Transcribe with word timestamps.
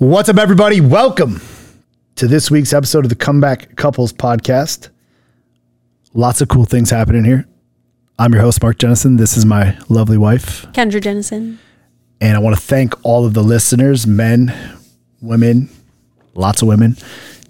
What's 0.00 0.30
up, 0.30 0.38
everybody? 0.38 0.80
Welcome 0.80 1.42
to 2.14 2.26
this 2.26 2.50
week's 2.50 2.72
episode 2.72 3.04
of 3.04 3.10
the 3.10 3.14
Comeback 3.14 3.76
Couples 3.76 4.14
Podcast. 4.14 4.88
Lots 6.14 6.40
of 6.40 6.48
cool 6.48 6.64
things 6.64 6.88
happening 6.88 7.22
here. 7.22 7.46
I'm 8.18 8.32
your 8.32 8.40
host, 8.40 8.62
Mark 8.62 8.78
Jennison. 8.78 9.18
This 9.18 9.36
is 9.36 9.44
my 9.44 9.78
lovely 9.90 10.16
wife. 10.16 10.64
Kendra 10.72 11.02
Jennison. 11.02 11.58
And 12.18 12.34
I 12.34 12.40
want 12.40 12.56
to 12.56 12.62
thank 12.62 12.94
all 13.04 13.26
of 13.26 13.34
the 13.34 13.42
listeners 13.42 14.06
men, 14.06 14.54
women, 15.20 15.68
lots 16.32 16.62
of 16.62 16.68
women, 16.68 16.96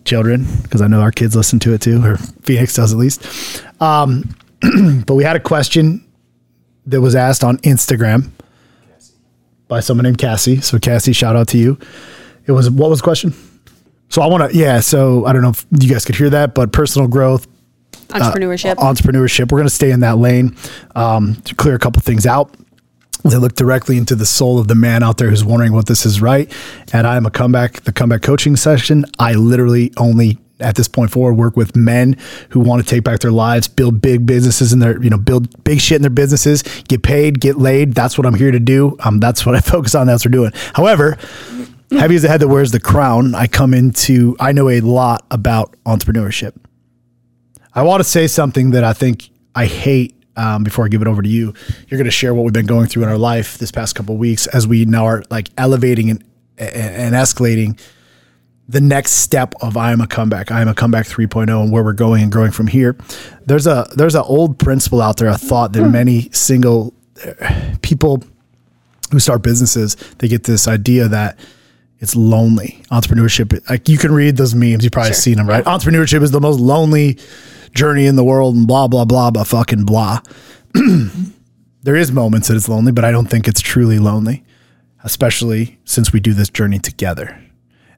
children, 0.04 0.44
because 0.64 0.82
I 0.82 0.88
know 0.88 1.02
our 1.02 1.12
kids 1.12 1.36
listen 1.36 1.60
to 1.60 1.72
it 1.72 1.80
too, 1.80 2.04
or 2.04 2.16
Phoenix 2.42 2.74
does 2.74 2.92
at 2.92 2.98
least. 2.98 3.62
Um, 3.80 4.34
but 5.06 5.14
we 5.14 5.22
had 5.22 5.36
a 5.36 5.40
question 5.40 6.04
that 6.86 7.00
was 7.00 7.14
asked 7.14 7.44
on 7.44 7.58
Instagram 7.58 8.32
by 9.68 9.78
someone 9.78 10.02
named 10.02 10.18
Cassie. 10.18 10.60
So, 10.60 10.80
Cassie, 10.80 11.12
shout 11.12 11.36
out 11.36 11.46
to 11.46 11.56
you. 11.58 11.78
It 12.50 12.54
was 12.54 12.68
what 12.68 12.90
was 12.90 12.98
the 12.98 13.04
question? 13.04 13.32
So, 14.08 14.22
I 14.22 14.26
want 14.26 14.50
to, 14.50 14.58
yeah. 14.58 14.80
So, 14.80 15.24
I 15.24 15.32
don't 15.32 15.42
know 15.42 15.50
if 15.50 15.64
you 15.80 15.88
guys 15.88 16.04
could 16.04 16.16
hear 16.16 16.30
that, 16.30 16.52
but 16.52 16.72
personal 16.72 17.06
growth, 17.06 17.46
Entrepreneurship. 18.08 18.72
uh, 18.72 18.92
entrepreneurship. 18.92 19.52
We're 19.52 19.58
going 19.58 19.68
to 19.68 19.74
stay 19.74 19.92
in 19.92 20.00
that 20.00 20.18
lane 20.18 20.56
um, 20.96 21.36
to 21.44 21.54
clear 21.54 21.76
a 21.76 21.78
couple 21.78 22.02
things 22.02 22.26
out. 22.26 22.52
They 23.22 23.36
look 23.36 23.54
directly 23.54 23.98
into 23.98 24.16
the 24.16 24.26
soul 24.26 24.58
of 24.58 24.66
the 24.66 24.74
man 24.74 25.04
out 25.04 25.18
there 25.18 25.30
who's 25.30 25.44
wondering 25.44 25.72
what 25.72 25.86
this 25.86 26.04
is 26.04 26.20
right. 26.20 26.52
And 26.92 27.06
I 27.06 27.16
am 27.16 27.24
a 27.24 27.30
comeback, 27.30 27.82
the 27.82 27.92
comeback 27.92 28.22
coaching 28.22 28.56
session. 28.56 29.04
I 29.20 29.34
literally 29.34 29.92
only 29.96 30.38
at 30.58 30.74
this 30.74 30.88
point 30.88 31.10
forward 31.12 31.34
work 31.34 31.56
with 31.56 31.76
men 31.76 32.16
who 32.48 32.60
want 32.60 32.82
to 32.82 32.88
take 32.88 33.04
back 33.04 33.20
their 33.20 33.30
lives, 33.30 33.68
build 33.68 34.02
big 34.02 34.26
businesses 34.26 34.72
in 34.72 34.78
their, 34.80 35.00
you 35.02 35.08
know, 35.10 35.16
build 35.18 35.62
big 35.64 35.80
shit 35.80 35.96
in 35.96 36.02
their 36.02 36.10
businesses, 36.10 36.62
get 36.88 37.02
paid, 37.02 37.40
get 37.40 37.58
laid. 37.58 37.94
That's 37.94 38.18
what 38.18 38.26
I'm 38.26 38.34
here 38.34 38.50
to 38.50 38.58
do. 38.60 38.96
Um, 39.00 39.20
that's 39.20 39.46
what 39.46 39.54
I 39.54 39.60
focus 39.74 39.94
on. 39.94 40.06
That's 40.08 40.24
what 40.24 40.32
we're 40.34 40.50
doing. 40.50 40.52
However, 40.74 41.16
heavy 41.90 42.16
as 42.16 42.22
the 42.22 42.28
head 42.28 42.40
that 42.40 42.48
wears 42.48 42.72
the 42.72 42.80
crown, 42.80 43.34
I 43.34 43.46
come 43.46 43.74
into, 43.74 44.36
I 44.40 44.52
know 44.52 44.68
a 44.68 44.80
lot 44.80 45.24
about 45.30 45.74
entrepreneurship. 45.84 46.54
I 47.74 47.82
want 47.82 48.00
to 48.00 48.08
say 48.08 48.26
something 48.26 48.70
that 48.70 48.84
I 48.84 48.92
think 48.92 49.30
I 49.54 49.66
hate 49.66 50.14
um, 50.36 50.64
before 50.64 50.84
I 50.84 50.88
give 50.88 51.02
it 51.02 51.08
over 51.08 51.22
to 51.22 51.28
you. 51.28 51.54
You're 51.88 51.98
going 51.98 52.04
to 52.06 52.10
share 52.10 52.34
what 52.34 52.44
we've 52.44 52.52
been 52.52 52.66
going 52.66 52.86
through 52.86 53.04
in 53.04 53.08
our 53.08 53.18
life 53.18 53.58
this 53.58 53.70
past 53.70 53.94
couple 53.94 54.14
of 54.14 54.20
weeks 54.20 54.46
as 54.48 54.66
we 54.66 54.84
now 54.84 55.06
are 55.06 55.22
like 55.30 55.50
elevating 55.58 56.10
and, 56.10 56.24
and 56.58 57.14
escalating 57.14 57.78
the 58.68 58.80
next 58.80 59.12
step 59.12 59.54
of 59.60 59.76
I 59.76 59.90
am 59.90 60.00
a 60.00 60.06
comeback. 60.06 60.52
I 60.52 60.60
am 60.60 60.68
a 60.68 60.74
comeback 60.74 61.06
3.0 61.06 61.60
and 61.60 61.72
where 61.72 61.82
we're 61.82 61.92
going 61.92 62.22
and 62.22 62.30
growing 62.30 62.52
from 62.52 62.68
here. 62.68 62.96
There's 63.44 63.66
a 63.66 63.88
there's 63.96 64.14
an 64.14 64.22
old 64.22 64.60
principle 64.60 65.02
out 65.02 65.16
there, 65.16 65.28
a 65.28 65.36
thought 65.36 65.72
that 65.72 65.88
many 65.88 66.30
single 66.30 66.94
uh, 67.24 67.74
people 67.82 68.22
who 69.10 69.18
start 69.18 69.42
businesses, 69.42 69.96
they 70.18 70.28
get 70.28 70.44
this 70.44 70.68
idea 70.68 71.08
that 71.08 71.36
it's 72.00 72.16
lonely. 72.16 72.82
Entrepreneurship, 72.90 73.68
like 73.70 73.88
you 73.88 73.98
can 73.98 74.12
read 74.12 74.36
those 74.36 74.54
memes, 74.54 74.82
you've 74.82 74.92
probably 74.92 75.12
Sure. 75.12 75.20
seen 75.20 75.36
them, 75.36 75.46
right? 75.48 75.64
Entrepreneurship 75.64 76.22
is 76.22 76.30
the 76.30 76.40
most 76.40 76.58
lonely 76.58 77.18
journey 77.74 78.06
in 78.06 78.16
the 78.16 78.24
world 78.24 78.56
and 78.56 78.66
blah, 78.66 78.88
blah, 78.88 79.04
blah, 79.04 79.30
blah, 79.30 79.44
fucking 79.44 79.84
blah. 79.84 80.20
there 81.82 81.96
is 81.96 82.10
moments 82.10 82.48
that 82.48 82.56
it's 82.56 82.68
lonely, 82.68 82.92
but 82.92 83.04
I 83.04 83.10
don't 83.10 83.26
think 83.26 83.46
it's 83.46 83.60
truly 83.60 83.98
lonely, 83.98 84.42
especially 85.04 85.78
since 85.84 86.12
we 86.12 86.20
do 86.20 86.32
this 86.32 86.48
journey 86.48 86.78
together. 86.78 87.38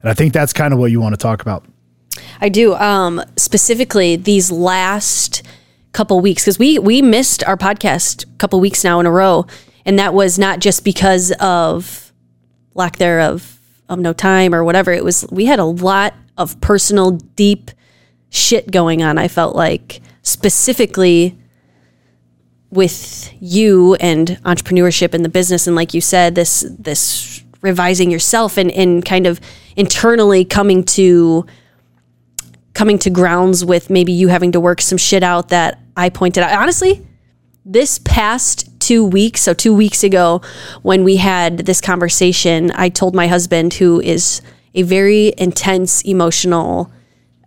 And 0.01 0.09
I 0.09 0.13
think 0.13 0.33
that's 0.33 0.53
kind 0.53 0.73
of 0.73 0.79
what 0.79 0.91
you 0.91 0.99
want 0.99 1.13
to 1.13 1.17
talk 1.17 1.41
about. 1.41 1.65
I 2.41 2.49
do. 2.49 2.75
Um, 2.75 3.21
specifically, 3.37 4.15
these 4.17 4.51
last 4.51 5.41
couple 5.93 6.19
weeks, 6.19 6.43
because 6.43 6.59
we 6.59 6.77
we 6.77 7.01
missed 7.01 7.43
our 7.45 7.57
podcast 7.57 8.25
a 8.25 8.37
couple 8.37 8.59
weeks 8.59 8.83
now 8.83 8.99
in 8.99 9.05
a 9.05 9.11
row, 9.11 9.45
and 9.85 9.97
that 9.97 10.13
was 10.13 10.37
not 10.37 10.59
just 10.59 10.83
because 10.83 11.31
of 11.39 12.11
lack 12.75 12.97
thereof 12.97 13.52
of 13.89 13.99
no 13.99 14.13
time 14.13 14.53
or 14.53 14.63
whatever. 14.63 14.91
It 14.91 15.03
was 15.03 15.25
we 15.31 15.45
had 15.45 15.59
a 15.59 15.65
lot 15.65 16.13
of 16.37 16.59
personal, 16.61 17.11
deep 17.11 17.71
shit 18.29 18.71
going 18.71 19.03
on. 19.03 19.17
I 19.17 19.27
felt 19.27 19.55
like 19.55 20.01
specifically 20.21 21.37
with 22.71 23.31
you 23.39 23.95
and 23.95 24.39
entrepreneurship 24.45 25.13
and 25.13 25.23
the 25.23 25.29
business 25.29 25.67
and 25.67 25.75
like 25.75 25.93
you 25.93 26.01
said 26.01 26.33
this 26.33 26.65
this 26.79 27.43
revising 27.61 28.09
yourself 28.09 28.57
and 28.57 28.71
and 28.71 29.05
kind 29.05 29.27
of 29.27 29.39
internally 29.75 30.43
coming 30.43 30.83
to 30.83 31.45
coming 32.73 32.97
to 32.97 33.09
grounds 33.09 33.63
with 33.63 33.89
maybe 33.89 34.11
you 34.11 34.27
having 34.27 34.51
to 34.51 34.59
work 34.59 34.81
some 34.81 34.97
shit 34.97 35.23
out 35.23 35.49
that 35.49 35.79
I 35.95 36.09
pointed 36.09 36.43
out. 36.43 36.59
Honestly, 36.59 37.05
this 37.65 37.99
past 37.99 38.72
two 38.83 39.05
weeks, 39.05 39.41
so 39.41 39.53
two 39.53 39.73
weeks 39.73 40.03
ago, 40.03 40.41
when 40.81 41.03
we 41.03 41.15
had 41.15 41.59
this 41.59 41.81
conversation, 41.81 42.71
I 42.71 42.89
told 42.89 43.15
my 43.15 43.27
husband, 43.27 43.73
who 43.73 44.01
is 44.01 44.41
a 44.75 44.81
very 44.81 45.33
intense, 45.37 46.01
emotional, 46.01 46.91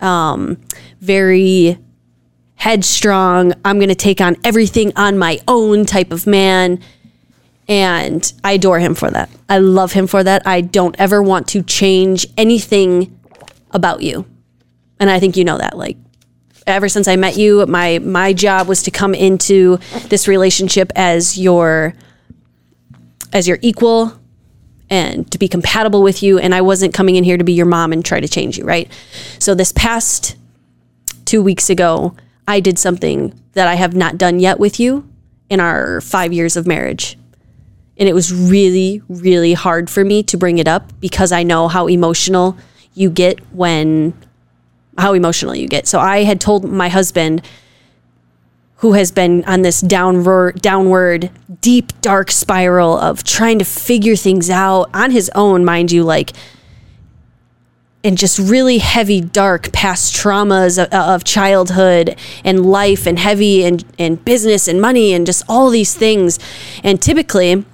um, 0.01 0.57
very 0.99 1.77
headstrong, 2.55 3.53
I'm 3.63 3.77
going 3.77 3.89
to 3.89 3.95
take 3.95 4.19
on 4.19 4.35
everything 4.43 4.91
on 4.95 5.17
my 5.17 5.39
own 5.47 5.85
type 5.85 6.11
of 6.11 6.25
man. 6.25 6.79
And 7.67 8.31
I 8.43 8.53
adore 8.53 8.79
him 8.79 8.95
for 8.95 9.11
that. 9.11 9.29
I 9.47 9.59
love 9.59 9.91
him 9.91 10.07
for 10.07 10.23
that. 10.23 10.47
I 10.47 10.61
don't 10.61 10.95
ever 10.97 11.21
want 11.21 11.47
to 11.49 11.61
change 11.61 12.25
anything 12.37 13.17
about 13.71 14.01
you. 14.01 14.25
And 14.99 15.09
I 15.09 15.19
think 15.19 15.37
you 15.37 15.43
know 15.43 15.57
that. 15.57 15.77
Like 15.77 15.97
ever 16.67 16.89
since 16.89 17.07
I 17.07 17.15
met 17.15 17.37
you, 17.37 17.65
my 17.65 17.99
my 17.99 18.33
job 18.33 18.67
was 18.67 18.83
to 18.83 18.91
come 18.91 19.15
into 19.15 19.77
this 20.09 20.27
relationship 20.27 20.91
as 20.95 21.37
your 21.37 21.93
as 23.33 23.47
your 23.47 23.57
equal 23.61 24.13
and 24.89 25.29
to 25.31 25.37
be 25.37 25.47
compatible 25.47 26.01
with 26.01 26.23
you 26.23 26.39
and 26.39 26.55
I 26.55 26.61
wasn't 26.61 26.93
coming 26.93 27.15
in 27.15 27.23
here 27.23 27.37
to 27.37 27.43
be 27.43 27.53
your 27.53 27.65
mom 27.65 27.91
and 27.91 28.05
try 28.05 28.19
to 28.21 28.27
change 28.27 28.57
you, 28.57 28.63
right? 28.63 28.89
So 29.37 29.53
this 29.53 29.73
past 29.73 30.37
2 31.25 31.43
weeks 31.43 31.69
ago, 31.69 32.15
I 32.47 32.61
did 32.61 32.79
something 32.79 33.37
that 33.51 33.67
I 33.67 33.75
have 33.75 33.95
not 33.95 34.17
done 34.17 34.39
yet 34.39 34.59
with 34.59 34.79
you 34.79 35.09
in 35.49 35.59
our 35.59 35.99
5 35.99 36.31
years 36.31 36.55
of 36.55 36.65
marriage. 36.65 37.17
And 37.97 38.07
it 38.07 38.13
was 38.13 38.33
really 38.33 39.01
really 39.09 39.53
hard 39.53 39.89
for 39.89 40.05
me 40.05 40.23
to 40.23 40.37
bring 40.37 40.57
it 40.57 40.67
up 40.67 40.93
because 40.99 41.31
I 41.31 41.43
know 41.43 41.67
how 41.67 41.87
emotional 41.87 42.57
you 42.93 43.09
get 43.09 43.39
when 43.53 44.13
how 44.97 45.13
emotional 45.13 45.55
you 45.55 45.67
get. 45.67 45.87
So 45.87 45.99
I 45.99 46.23
had 46.23 46.41
told 46.41 46.63
my 46.63 46.89
husband 46.89 47.41
who 48.77 48.93
has 48.93 49.11
been 49.11 49.43
on 49.45 49.63
this 49.63 49.81
downward 49.81 50.61
downward 50.61 51.31
deep 51.61 51.99
dark 52.01 52.31
spiral 52.31 52.97
of 52.97 53.23
trying 53.23 53.59
to 53.59 53.65
figure 53.65 54.15
things 54.15 54.49
out 54.49 54.89
on 54.93 55.11
his 55.11 55.31
own, 55.33 55.65
mind 55.65 55.91
you, 55.91 56.03
like 56.03 56.31
and 58.03 58.17
just 58.17 58.39
really 58.39 58.77
heavy 58.77 59.19
dark 59.19 59.71
past 59.73 60.15
traumas 60.15 60.81
of, 60.81 60.87
of 60.93 61.23
childhood 61.23 62.15
and 62.43 62.65
life 62.65 63.05
and 63.05 63.19
heavy 63.19 63.65
and, 63.65 63.83
and 63.99 64.23
business 64.23 64.67
and 64.67 64.79
money 64.79 65.13
and 65.13 65.25
just 65.25 65.43
all 65.49 65.69
these 65.69 65.93
things. 65.93 66.39
And 66.83 67.01
typically 67.01 67.65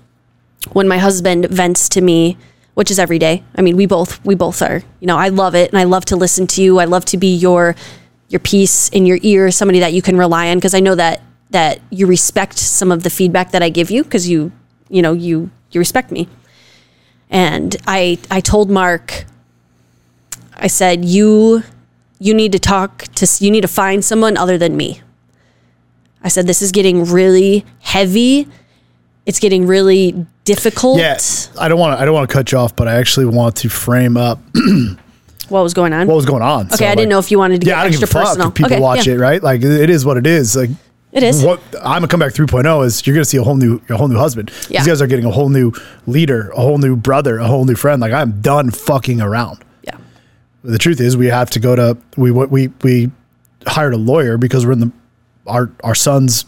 when 0.71 0.87
my 0.87 0.97
husband 0.97 1.45
vents 1.49 1.87
to 1.89 2.01
me, 2.01 2.37
which 2.73 2.89
is 2.89 2.99
every 2.99 3.19
day. 3.19 3.43
I 3.55 3.61
mean, 3.61 3.77
we 3.77 3.85
both 3.85 4.23
we 4.25 4.35
both 4.35 4.61
are. 4.61 4.81
You 4.99 5.07
know, 5.07 5.17
I 5.17 5.29
love 5.29 5.55
it 5.55 5.69
and 5.71 5.79
I 5.79 5.83
love 5.83 6.05
to 6.05 6.15
listen 6.15 6.47
to 6.47 6.61
you. 6.61 6.79
I 6.79 6.85
love 6.85 7.05
to 7.05 7.17
be 7.17 7.35
your 7.35 7.75
your 8.29 8.39
piece 8.39 8.89
in 8.89 9.05
your 9.05 9.19
ear, 9.21 9.51
somebody 9.51 9.79
that 9.79 9.93
you 9.93 10.01
can 10.01 10.17
rely 10.17 10.49
on 10.49 10.57
because 10.57 10.73
I 10.73 10.79
know 10.79 10.95
that 10.95 11.21
that 11.51 11.79
you 11.91 12.07
respect 12.07 12.57
some 12.57 12.91
of 12.91 13.03
the 13.03 13.09
feedback 13.09 13.51
that 13.51 13.61
I 13.61 13.69
give 13.69 13.91
you 13.91 14.03
because 14.03 14.27
you 14.27 14.51
you 14.89 15.01
know, 15.01 15.13
you 15.13 15.49
you 15.71 15.79
respect 15.79 16.11
me. 16.11 16.27
And 17.29 17.75
I 17.87 18.19
I 18.29 18.41
told 18.41 18.69
Mark 18.69 19.25
I 20.55 20.67
said, 20.67 21.03
"You 21.05 21.63
you 22.19 22.33
need 22.33 22.51
to 22.51 22.59
talk 22.59 23.03
to 23.15 23.27
you 23.43 23.51
need 23.51 23.61
to 23.61 23.67
find 23.67 24.03
someone 24.05 24.37
other 24.37 24.57
than 24.57 24.77
me." 24.77 25.01
I 26.23 26.29
said, 26.29 26.47
"This 26.47 26.61
is 26.61 26.71
getting 26.71 27.05
really 27.05 27.65
heavy. 27.79 28.47
It's 29.25 29.39
getting 29.39 29.67
really 29.67 30.25
difficult." 30.45 30.99
Yeah, 30.99 31.17
I 31.59 31.67
don't 31.67 31.79
want 31.79 31.97
to. 31.97 32.01
I 32.01 32.05
don't 32.05 32.13
want 32.13 32.29
to 32.29 32.33
cut 32.33 32.51
you 32.51 32.57
off, 32.57 32.75
but 32.75 32.87
I 32.87 32.95
actually 32.95 33.25
want 33.25 33.55
to 33.57 33.69
frame 33.69 34.17
up 34.17 34.39
What 35.49 35.61
was 35.61 35.73
going 35.73 35.93
on? 35.93 36.07
what 36.07 36.15
was 36.15 36.25
going 36.25 36.41
on. 36.41 36.71
okay, 36.73 36.87
I 36.87 36.95
didn't 36.95 37.09
know 37.09 37.19
if 37.19 37.29
you 37.29 37.37
wanted 37.37 37.61
to 37.61 37.67
Yeah, 37.67 37.73
get 37.75 37.79
I 37.79 37.83
don't 37.83 37.91
give 37.99 38.03
a 38.03 38.07
fuck 38.07 38.25
personal. 38.27 38.47
if 38.47 38.53
people 38.55 38.73
okay, 38.73 38.81
watch 38.81 39.05
yeah. 39.07 39.13
it, 39.13 39.17
right? 39.17 39.43
Like 39.43 39.61
it 39.61 39.89
is 39.89 40.05
what 40.05 40.17
it 40.17 40.25
is. 40.25 40.55
Like 40.55 40.69
It 41.11 41.21
is. 41.21 41.43
What 41.43 41.61
I'm 41.83 42.03
a 42.03 42.07
comeback 42.07 42.33
3.0 42.33 42.85
is 42.85 43.05
you're 43.05 43.13
going 43.13 43.23
to 43.23 43.29
see 43.29 43.37
a 43.37 43.43
whole 43.43 43.57
new 43.57 43.79
a 43.89 43.97
whole 43.97 44.07
new 44.07 44.17
husband. 44.17 44.51
Yeah. 44.69 44.79
These 44.79 44.87
guys 44.87 45.01
are 45.01 45.07
getting 45.07 45.25
a 45.25 45.31
whole 45.31 45.49
new 45.49 45.73
leader, 46.07 46.49
a 46.55 46.61
whole 46.61 46.77
new 46.77 46.95
brother, 46.95 47.37
a 47.39 47.45
whole 47.45 47.65
new 47.65 47.75
friend. 47.75 48.01
Like 48.01 48.13
I'm 48.13 48.41
done 48.41 48.71
fucking 48.71 49.21
around. 49.21 49.63
Yeah. 49.83 49.97
The 50.63 50.77
truth 50.79 50.99
is, 51.01 51.17
we 51.17 51.27
have 51.27 51.49
to 51.51 51.59
go 51.59 51.75
to 51.75 51.97
we 52.17 52.31
we 52.31 52.69
we 52.81 53.11
hired 53.67 53.93
a 53.93 53.97
lawyer 53.97 54.37
because 54.37 54.65
we're 54.65 54.71
in 54.71 54.79
the 54.79 54.91
our 55.45 55.69
our 55.83 55.93
son's 55.95 56.45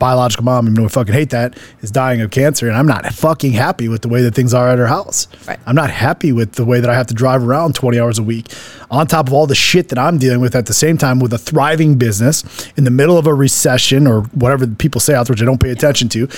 biological 0.00 0.44
mom, 0.44 0.64
even 0.64 0.74
though 0.74 0.82
we 0.82 0.88
fucking 0.88 1.14
hate 1.14 1.30
that, 1.30 1.56
is 1.82 1.92
dying 1.92 2.20
of 2.20 2.32
cancer, 2.32 2.66
and 2.66 2.76
I'm 2.76 2.88
not 2.88 3.06
fucking 3.14 3.52
happy 3.52 3.86
with 3.86 4.02
the 4.02 4.08
way 4.08 4.22
that 4.22 4.34
things 4.34 4.52
are 4.52 4.68
at 4.68 4.78
her 4.78 4.88
house. 4.88 5.28
Right. 5.46 5.60
I'm 5.66 5.76
not 5.76 5.90
happy 5.90 6.32
with 6.32 6.54
the 6.54 6.64
way 6.64 6.80
that 6.80 6.90
I 6.90 6.94
have 6.94 7.06
to 7.06 7.14
drive 7.14 7.46
around 7.46 7.76
20 7.76 8.00
hours 8.00 8.18
a 8.18 8.24
week, 8.24 8.52
on 8.90 9.06
top 9.06 9.28
of 9.28 9.32
all 9.32 9.46
the 9.46 9.54
shit 9.54 9.90
that 9.90 9.98
I'm 9.98 10.18
dealing 10.18 10.40
with 10.40 10.56
at 10.56 10.66
the 10.66 10.74
same 10.74 10.98
time 10.98 11.20
with 11.20 11.32
a 11.32 11.38
thriving 11.38 11.94
business 11.94 12.42
in 12.76 12.82
the 12.82 12.90
middle 12.90 13.16
of 13.16 13.28
a 13.28 13.34
recession 13.34 14.08
or 14.08 14.22
whatever 14.22 14.66
people 14.66 15.00
say 15.00 15.14
out 15.14 15.28
there, 15.28 15.34
which 15.34 15.42
I 15.42 15.44
don't 15.44 15.60
pay 15.60 15.70
attention 15.70 16.08
to, 16.08 16.28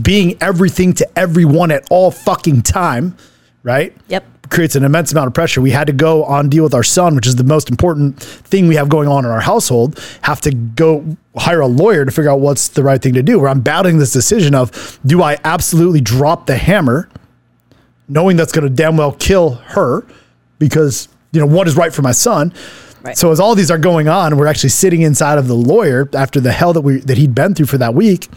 being 0.00 0.40
everything 0.40 0.94
to 0.94 1.18
everyone 1.18 1.70
at 1.70 1.86
all 1.90 2.10
fucking 2.10 2.62
time, 2.62 3.16
right? 3.64 3.94
Yep. 4.08 4.24
creates 4.50 4.76
an 4.76 4.84
immense 4.84 5.12
amount 5.12 5.26
of 5.26 5.34
pressure. 5.34 5.60
We 5.60 5.72
had 5.72 5.88
to 5.88 5.92
go 5.92 6.24
on 6.24 6.48
deal 6.48 6.64
with 6.64 6.74
our 6.74 6.82
son, 6.84 7.14
which 7.14 7.26
is 7.26 7.36
the 7.36 7.44
most 7.44 7.68
important 7.68 8.18
thing 8.22 8.68
we 8.68 8.76
have 8.76 8.88
going 8.88 9.08
on 9.08 9.24
in 9.24 9.30
our 9.30 9.40
household. 9.40 10.00
Have 10.22 10.40
to 10.42 10.52
go 10.52 11.16
hire 11.38 11.60
a 11.60 11.66
lawyer 11.66 12.04
to 12.04 12.10
figure 12.10 12.30
out 12.30 12.40
what's 12.40 12.68
the 12.68 12.82
right 12.82 13.00
thing 13.00 13.14
to 13.14 13.22
do. 13.22 13.38
Where 13.38 13.48
I'm 13.48 13.60
battling 13.60 13.98
this 13.98 14.12
decision 14.12 14.54
of 14.54 14.98
do 15.04 15.22
I 15.22 15.38
absolutely 15.44 16.00
drop 16.00 16.46
the 16.46 16.56
hammer, 16.56 17.08
knowing 18.08 18.36
that's 18.36 18.52
going 18.52 18.64
to 18.68 18.74
damn 18.74 18.96
well 18.96 19.12
kill 19.12 19.54
her 19.54 20.06
because 20.58 21.08
you 21.32 21.40
know 21.40 21.46
what 21.46 21.68
is 21.68 21.76
right 21.76 21.92
for 21.92 22.02
my 22.02 22.12
son. 22.12 22.52
Right. 23.02 23.16
So 23.16 23.30
as 23.30 23.38
all 23.38 23.54
these 23.54 23.70
are 23.70 23.78
going 23.78 24.08
on, 24.08 24.36
we're 24.36 24.48
actually 24.48 24.70
sitting 24.70 25.02
inside 25.02 25.38
of 25.38 25.46
the 25.46 25.54
lawyer 25.54 26.08
after 26.14 26.40
the 26.40 26.52
hell 26.52 26.72
that 26.72 26.80
we 26.80 26.98
that 27.00 27.16
he'd 27.16 27.34
been 27.34 27.54
through 27.54 27.66
for 27.66 27.78
that 27.78 27.94
week. 27.94 28.28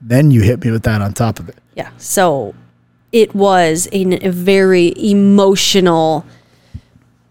Then 0.00 0.30
you 0.30 0.42
hit 0.42 0.64
me 0.64 0.70
with 0.70 0.84
that 0.84 1.00
on 1.00 1.12
top 1.12 1.38
of 1.38 1.48
it. 1.48 1.56
Yeah. 1.74 1.90
So 1.96 2.54
it 3.12 3.34
was 3.34 3.88
a, 3.92 4.26
a 4.26 4.30
very 4.30 4.92
emotional. 4.96 6.24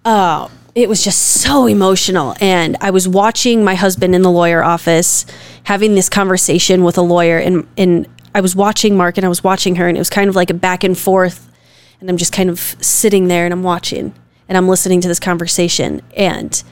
Uh, 0.03 0.47
it 0.77 0.87
was 0.87 1.03
just 1.03 1.19
so 1.41 1.65
emotional, 1.65 2.35
and 2.39 2.77
I 2.81 2.91
was 2.91 3.07
watching 3.07 3.63
my 3.63 3.73
husband 3.73 4.13
in 4.13 4.21
the 4.21 4.29
lawyer 4.29 4.63
office 4.63 5.25
having 5.63 5.95
this 5.95 6.07
conversation 6.07 6.83
with 6.83 6.99
a 6.99 7.01
lawyer, 7.01 7.39
and 7.39 7.67
and 7.77 8.07
I 8.35 8.41
was 8.41 8.55
watching 8.55 8.95
Mark, 8.95 9.17
and 9.17 9.25
I 9.25 9.27
was 9.27 9.43
watching 9.43 9.77
her, 9.77 9.87
and 9.87 9.97
it 9.97 9.99
was 9.99 10.11
kind 10.11 10.29
of 10.29 10.35
like 10.35 10.51
a 10.51 10.53
back 10.53 10.83
and 10.83 10.95
forth, 10.95 11.51
and 11.99 12.11
I'm 12.11 12.17
just 12.17 12.31
kind 12.31 12.47
of 12.47 12.59
sitting 12.59 13.27
there, 13.27 13.43
and 13.43 13.53
I'm 13.53 13.63
watching, 13.63 14.13
and 14.47 14.55
I'm 14.55 14.67
listening 14.67 15.01
to 15.01 15.07
this 15.07 15.19
conversation, 15.19 16.03
and 16.15 16.63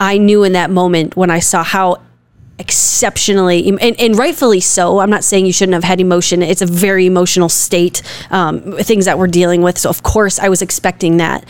I 0.00 0.16
knew 0.16 0.42
in 0.42 0.54
that 0.54 0.70
moment 0.70 1.16
when 1.16 1.30
I 1.30 1.40
saw 1.40 1.62
how 1.62 2.00
exceptionally 2.58 3.68
and, 3.68 3.98
and 3.98 4.18
rightfully 4.18 4.60
so 4.60 4.98
i'm 4.98 5.08
not 5.08 5.24
saying 5.24 5.46
you 5.46 5.52
shouldn't 5.52 5.72
have 5.72 5.82
had 5.82 5.98
emotion 5.98 6.42
it's 6.42 6.60
a 6.60 6.66
very 6.66 7.06
emotional 7.06 7.48
state 7.48 8.02
um, 8.30 8.72
things 8.82 9.06
that 9.06 9.18
we're 9.18 9.26
dealing 9.26 9.62
with 9.62 9.78
so 9.78 9.88
of 9.88 10.02
course 10.02 10.38
i 10.38 10.46
was 10.46 10.60
expecting 10.60 11.16
that 11.16 11.42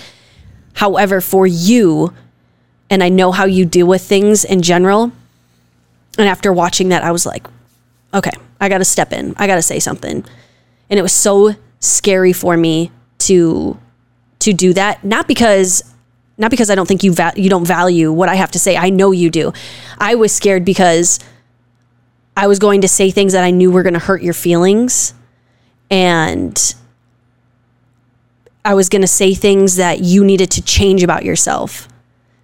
however 0.74 1.20
for 1.20 1.46
you 1.46 2.12
and 2.88 3.02
i 3.02 3.08
know 3.08 3.32
how 3.32 3.44
you 3.44 3.64
deal 3.64 3.86
with 3.86 4.02
things 4.02 4.44
in 4.44 4.62
general 4.62 5.12
and 6.18 6.28
after 6.28 6.52
watching 6.52 6.88
that 6.88 7.02
i 7.04 7.10
was 7.10 7.26
like 7.26 7.46
okay 8.14 8.32
i 8.60 8.68
gotta 8.68 8.84
step 8.84 9.12
in 9.12 9.34
i 9.36 9.46
gotta 9.46 9.62
say 9.62 9.78
something 9.78 10.24
and 10.88 10.98
it 10.98 11.02
was 11.02 11.12
so 11.12 11.54
scary 11.80 12.32
for 12.32 12.56
me 12.56 12.90
to 13.18 13.78
to 14.38 14.52
do 14.52 14.72
that 14.72 15.04
not 15.04 15.28
because 15.28 15.82
not 16.40 16.50
because 16.50 16.70
I 16.70 16.74
don't 16.74 16.86
think 16.86 17.04
you 17.04 17.12
va- 17.12 17.34
you 17.36 17.50
don't 17.50 17.66
value 17.66 18.10
what 18.10 18.30
I 18.30 18.34
have 18.34 18.50
to 18.52 18.58
say. 18.58 18.74
I 18.74 18.88
know 18.88 19.12
you 19.12 19.28
do. 19.28 19.52
I 19.98 20.14
was 20.14 20.32
scared 20.32 20.64
because 20.64 21.20
I 22.34 22.46
was 22.46 22.58
going 22.58 22.80
to 22.80 22.88
say 22.88 23.10
things 23.10 23.34
that 23.34 23.44
I 23.44 23.50
knew 23.50 23.70
were 23.70 23.82
going 23.82 23.94
to 23.94 24.00
hurt 24.00 24.22
your 24.22 24.32
feelings 24.32 25.12
and 25.90 26.74
I 28.64 28.74
was 28.74 28.88
going 28.88 29.02
to 29.02 29.08
say 29.08 29.34
things 29.34 29.76
that 29.76 30.00
you 30.00 30.24
needed 30.24 30.50
to 30.52 30.62
change 30.62 31.02
about 31.02 31.24
yourself. 31.24 31.88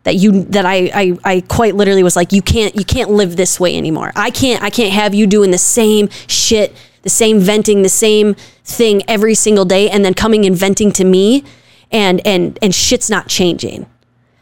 That 0.04 0.14
you 0.14 0.44
that 0.44 0.64
I, 0.64 0.90
I 0.94 1.18
I 1.24 1.40
quite 1.40 1.74
literally 1.74 2.04
was 2.04 2.14
like 2.14 2.32
you 2.32 2.40
can't 2.40 2.76
you 2.76 2.84
can't 2.84 3.10
live 3.10 3.36
this 3.36 3.58
way 3.58 3.76
anymore. 3.76 4.12
I 4.14 4.30
can't 4.30 4.62
I 4.62 4.70
can't 4.70 4.92
have 4.92 5.14
you 5.14 5.26
doing 5.26 5.50
the 5.50 5.58
same 5.58 6.08
shit, 6.28 6.76
the 7.02 7.10
same 7.10 7.40
venting, 7.40 7.82
the 7.82 7.88
same 7.88 8.34
thing 8.62 9.02
every 9.08 9.34
single 9.34 9.64
day 9.64 9.90
and 9.90 10.04
then 10.04 10.14
coming 10.14 10.46
and 10.46 10.54
venting 10.54 10.92
to 10.92 11.04
me 11.04 11.42
and 11.90 12.24
and 12.24 12.56
and 12.62 12.72
shit's 12.72 13.10
not 13.10 13.26
changing. 13.26 13.86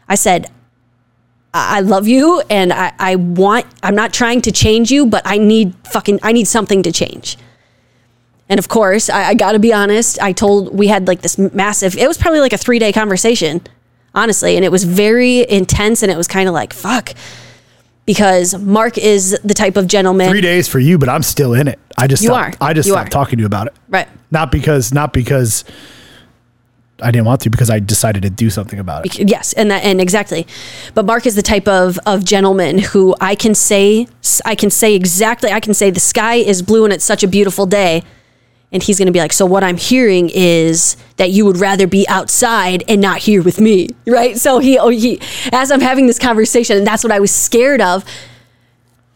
I 0.07 0.13
said, 0.13 0.51
I 1.51 1.79
love 1.79 2.07
you 2.07 2.43
and 2.49 2.73
I, 2.73 2.93
I 2.99 3.15
want 3.15 3.65
I'm 3.81 3.95
not 3.95 4.13
trying 4.13 4.41
to 4.41 4.51
change 4.51 4.91
you, 4.91 5.05
but 5.05 5.23
I 5.25 5.37
need 5.37 5.73
fucking 5.87 6.19
I 6.21 6.31
need 6.31 6.47
something 6.47 6.83
to 6.83 6.91
change. 6.91 7.37
And 8.47 8.59
of 8.59 8.67
course, 8.67 9.09
I, 9.09 9.29
I 9.29 9.33
gotta 9.33 9.59
be 9.59 9.73
honest, 9.73 10.21
I 10.21 10.31
told 10.31 10.77
we 10.77 10.87
had 10.87 11.07
like 11.07 11.21
this 11.21 11.37
massive 11.37 11.97
it 11.97 12.07
was 12.07 12.17
probably 12.17 12.39
like 12.41 12.53
a 12.53 12.57
three 12.57 12.79
day 12.79 12.91
conversation, 12.93 13.61
honestly, 14.13 14.55
and 14.55 14.63
it 14.63 14.71
was 14.71 14.83
very 14.83 15.49
intense 15.49 16.03
and 16.03 16.11
it 16.11 16.17
was 16.17 16.27
kind 16.27 16.47
of 16.47 16.53
like, 16.53 16.73
fuck. 16.73 17.13
Because 18.05 18.55
Mark 18.59 18.99
is 18.99 19.35
the 19.43 19.55
type 19.55 19.77
of 19.77 19.87
gentleman 19.87 20.29
Three 20.29 20.39
days 20.41 20.67
for 20.67 20.77
you, 20.77 20.99
but 20.99 21.09
I'm 21.09 21.23
still 21.23 21.55
in 21.55 21.67
it. 21.67 21.79
I 21.97 22.05
just 22.05 22.21
You 22.21 22.29
stopped, 22.29 22.61
are. 22.61 22.67
I 22.69 22.73
just 22.73 22.85
You 22.87 22.93
stopped 22.93 23.07
are. 23.07 23.09
talking 23.09 23.37
to 23.37 23.41
you 23.41 23.47
about 23.47 23.65
it. 23.65 23.73
Right. 23.89 24.07
Not 24.29 24.51
because 24.51 24.93
not 24.93 25.11
because 25.11 25.63
I 27.01 27.09
didn't 27.09 27.25
want 27.25 27.41
to, 27.41 27.49
because 27.49 27.71
I 27.71 27.79
decided 27.79 28.21
to 28.23 28.29
do 28.29 28.51
something 28.51 28.77
about 28.79 29.07
it. 29.07 29.27
yes 29.27 29.53
and 29.53 29.69
that 29.71 29.83
and 29.83 29.99
exactly 29.99 30.45
but 30.93 31.03
mark 31.05 31.25
is 31.25 31.35
the 31.35 31.41
type 31.41 31.67
of 31.67 31.99
of 32.05 32.23
gentleman 32.23 32.77
who 32.77 33.13
i 33.19 33.35
can 33.35 33.53
say 33.53 34.07
i 34.45 34.55
can 34.55 34.69
say 34.69 34.95
exactly 34.95 35.51
i 35.51 35.59
can 35.59 35.73
say 35.73 35.89
the 35.89 35.99
sky 35.99 36.35
is 36.35 36.61
blue 36.61 36.85
and 36.85 36.93
it's 36.93 37.03
such 37.03 37.21
a 37.23 37.27
beautiful 37.27 37.65
day 37.65 38.01
and 38.71 38.83
he's 38.83 38.97
going 38.97 39.05
to 39.07 39.11
be 39.11 39.19
like 39.19 39.33
so 39.33 39.45
what 39.45 39.63
i'm 39.63 39.77
hearing 39.77 40.29
is 40.33 40.97
that 41.17 41.31
you 41.31 41.45
would 41.45 41.57
rather 41.57 41.87
be 41.87 42.07
outside 42.07 42.83
and 42.87 43.01
not 43.01 43.19
here 43.19 43.41
with 43.41 43.59
me 43.59 43.89
right? 44.07 44.37
So 44.37 44.59
he 44.59 44.77
oh, 44.77 44.89
he 44.89 45.19
as 45.51 45.71
i'm 45.71 45.81
having 45.81 46.07
this 46.07 46.19
conversation 46.19 46.77
and 46.77 46.87
that's 46.87 47.03
what 47.03 47.11
i 47.11 47.19
was 47.19 47.31
scared 47.31 47.81
of. 47.81 48.05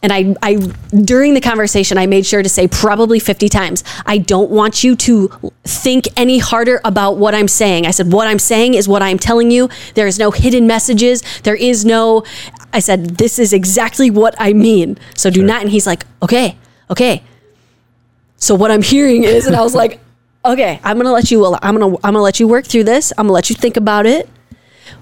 And 0.02 0.14
I, 0.14 0.34
I 0.42 0.56
during 1.04 1.34
the 1.34 1.42
conversation 1.42 1.98
i 1.98 2.06
made 2.06 2.26
sure 2.26 2.42
to 2.42 2.48
say 2.50 2.68
probably 2.68 3.20
50 3.20 3.50
times 3.50 3.84
i 4.06 4.18
don't 4.18 4.50
want 4.50 4.82
you 4.84 4.96
to 4.96 5.52
think 5.66 6.08
any 6.16 6.40
harder 6.40 6.80
about 6.86 7.18
what 7.18 7.36
i'm 7.36 7.50
saying. 7.50 7.86
I 7.86 7.92
said 7.92 8.12
what 8.14 8.28
i'm 8.28 8.40
saying 8.40 8.76
is 8.76 8.88
what 8.88 9.02
i'm 9.02 9.20
telling 9.20 9.52
you. 9.52 9.70
There 9.96 10.08
is 10.08 10.18
no 10.18 10.32
hidden 10.32 10.68
messages. 10.68 11.22
There 11.44 11.56
is 11.56 11.84
no 11.84 12.24
i 12.72 12.80
said 12.80 13.18
this 13.18 13.40
is 13.40 13.52
exactly 13.52 14.10
what 14.10 14.36
i 14.40 14.54
mean. 14.54 14.98
So 15.16 15.30
do 15.30 15.44
not 15.44 15.62
and 15.62 15.70
he's 15.70 15.86
like 15.86 16.06
okay 16.24 16.58
okay 16.90 17.24
so 18.40 18.56
what 18.56 18.72
i'm 18.72 18.82
hearing 18.82 19.24
is 19.24 19.46
and 19.46 19.56
i 19.56 19.62
was 19.62 19.76
like 19.76 20.00
okay 20.46 20.80
i'm 20.84 20.98
gonna 20.98 21.12
let 21.12 21.30
you 21.30 21.46
i'm 21.46 21.78
gonna 21.78 21.88
i'm 21.88 22.00
gonna 22.02 22.22
let 22.22 22.40
you 22.40 22.48
work 22.48 22.66
through 22.66 22.84
this 22.84 23.12
i'm 23.18 23.26
gonna 23.26 23.34
let 23.34 23.50
you 23.50 23.56
think 23.56 23.78
about 23.78 24.06
it 24.06 24.28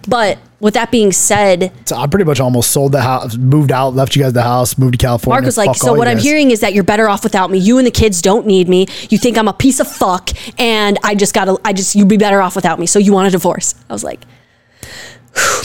but 0.08 0.38
with 0.60 0.74
that 0.74 0.90
being 0.90 1.12
said 1.12 1.72
So 1.86 1.96
I 1.96 2.08
pretty 2.08 2.26
much 2.26 2.40
almost 2.40 2.72
sold 2.72 2.92
the 2.92 3.02
house, 3.02 3.38
moved 3.38 3.72
out, 3.72 3.94
left 3.94 4.16
you 4.16 4.24
guys 4.24 4.34
the 4.34 4.42
house, 4.42 4.78
moved 4.78 4.94
to 4.94 4.98
California. 4.98 5.36
Mark 5.36 5.46
was 5.46 5.58
like, 5.58 5.76
so 5.76 5.94
what 5.94 6.08
I'm 6.08 6.16
guys." 6.16 6.24
hearing 6.24 6.50
is 6.52 6.62
that 6.62 6.74
you're 6.74 6.84
better 6.84 7.08
off 7.08 7.24
without 7.24 7.52
me. 7.52 7.60
You 7.60 7.78
and 7.78 7.86
the 7.86 7.92
kids 7.92 8.22
don't 8.22 8.48
need 8.48 8.68
me. 8.68 8.88
You 9.10 9.18
think 9.20 9.38
I'm 9.38 9.48
a 9.48 9.54
piece 9.54 9.80
of 9.80 9.88
fuck, 9.88 10.30
and 10.60 10.98
I 11.04 11.14
just 11.14 11.36
gotta, 11.36 11.58
I 11.64 11.74
just, 11.74 11.94
you'd 11.96 12.08
be 12.08 12.18
better 12.18 12.42
off 12.42 12.56
without 12.56 12.80
me. 12.80 12.88
So 12.88 12.98
you 12.98 13.14
want 13.14 13.28
a 13.28 13.32
divorce? 13.32 13.76
I 13.88 13.94
was 13.94 14.04
like, 14.04 14.22